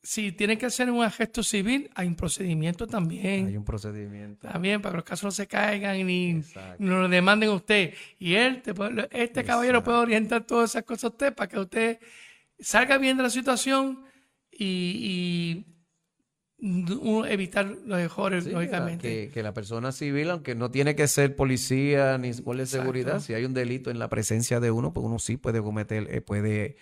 [0.03, 3.47] si tienen que hacer un gesto civil, hay un procedimiento también.
[3.47, 4.47] Hay un procedimiento.
[4.47, 7.93] También para que los casos no se caigan ni, ni lo demanden a usted.
[8.19, 11.59] Y él, te puede- este caballero puede orientar todas esas cosas a usted para que
[11.59, 11.99] usted
[12.59, 14.03] salga bien de la situación
[14.52, 15.66] y, y
[16.64, 19.08] uno evitar los Sí, lógicamente.
[19.28, 22.84] que, que la persona civil, aunque no tiene que ser policía ni guardia de Exacto.
[22.84, 26.08] seguridad, si hay un delito en la presencia de uno, pues uno sí puede cometer,
[26.14, 26.78] eh, puede,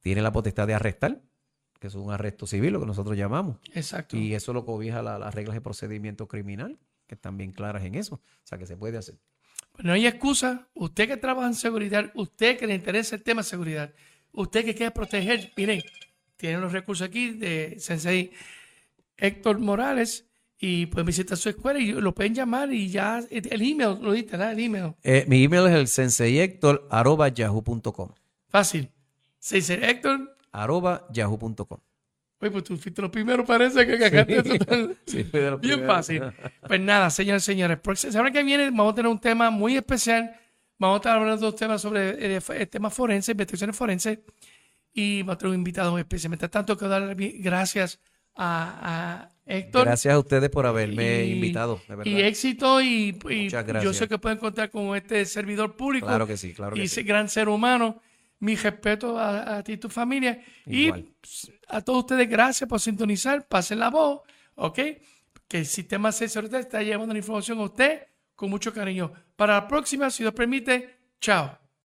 [0.00, 1.20] tiene la potestad de arrestar,
[1.80, 3.58] que es un arresto civil, lo que nosotros llamamos.
[3.74, 4.16] Exacto.
[4.16, 7.96] Y eso lo cobija la- las reglas de procedimiento criminal, que están bien claras en
[7.96, 8.16] eso.
[8.16, 9.16] O sea, que se puede hacer.
[9.72, 10.68] Pues no hay excusa.
[10.74, 13.92] Usted que trabaja en seguridad, usted que le interesa el tema de seguridad,
[14.32, 15.82] usted que quiere proteger, miren,
[16.36, 18.30] tienen los recursos aquí de Sensei
[19.16, 20.26] Héctor Morales
[20.58, 24.32] y pueden visitar su escuela y lo pueden llamar y ya el email, lo diste,
[24.32, 24.52] ¿verdad?
[24.52, 24.94] El email.
[25.02, 28.10] Eh, mi email es el senseihéctor arroba yahoo.com.
[28.48, 28.90] Fácil.
[29.38, 30.36] Se dice Héctor.
[30.52, 31.78] Arroba yahoo.com.
[32.38, 35.86] Oye, pues tú fuiste lo primero, parece que cagaste Sí, de lo Bien primero.
[35.94, 36.22] fácil.
[36.66, 37.78] Pues nada, señores y señores.
[37.84, 40.34] La semana que viene vamos a tener un tema muy especial.
[40.78, 44.18] Vamos a estar hablando de dos temas sobre eh, el tema forense, investigaciones forenses.
[44.98, 46.30] Y vamos a tener un invitado especial.
[46.30, 48.00] Mientras tanto, quiero darle bi- gracias
[48.34, 49.84] a, a Héctor.
[49.84, 52.10] Gracias a ustedes por haberme Y- invitado, de verdad.
[52.10, 52.80] Y éxito.
[52.80, 56.06] Y, y yo sé que pueden contar con este servidor público.
[56.06, 57.00] Claro que sí, claro que y sí.
[57.00, 58.00] ese gran ser humano.
[58.38, 60.42] Mi respeto a, a ti y tu familia.
[60.64, 61.00] Igual.
[61.00, 63.46] Y a todos ustedes, gracias por sintonizar.
[63.48, 64.20] Pasen la voz,
[64.54, 64.78] ¿ok?
[65.48, 68.02] Que el sistema 603 está llevando la información a usted
[68.34, 69.12] con mucho cariño.
[69.36, 71.58] Para la próxima, si Dios permite, chao.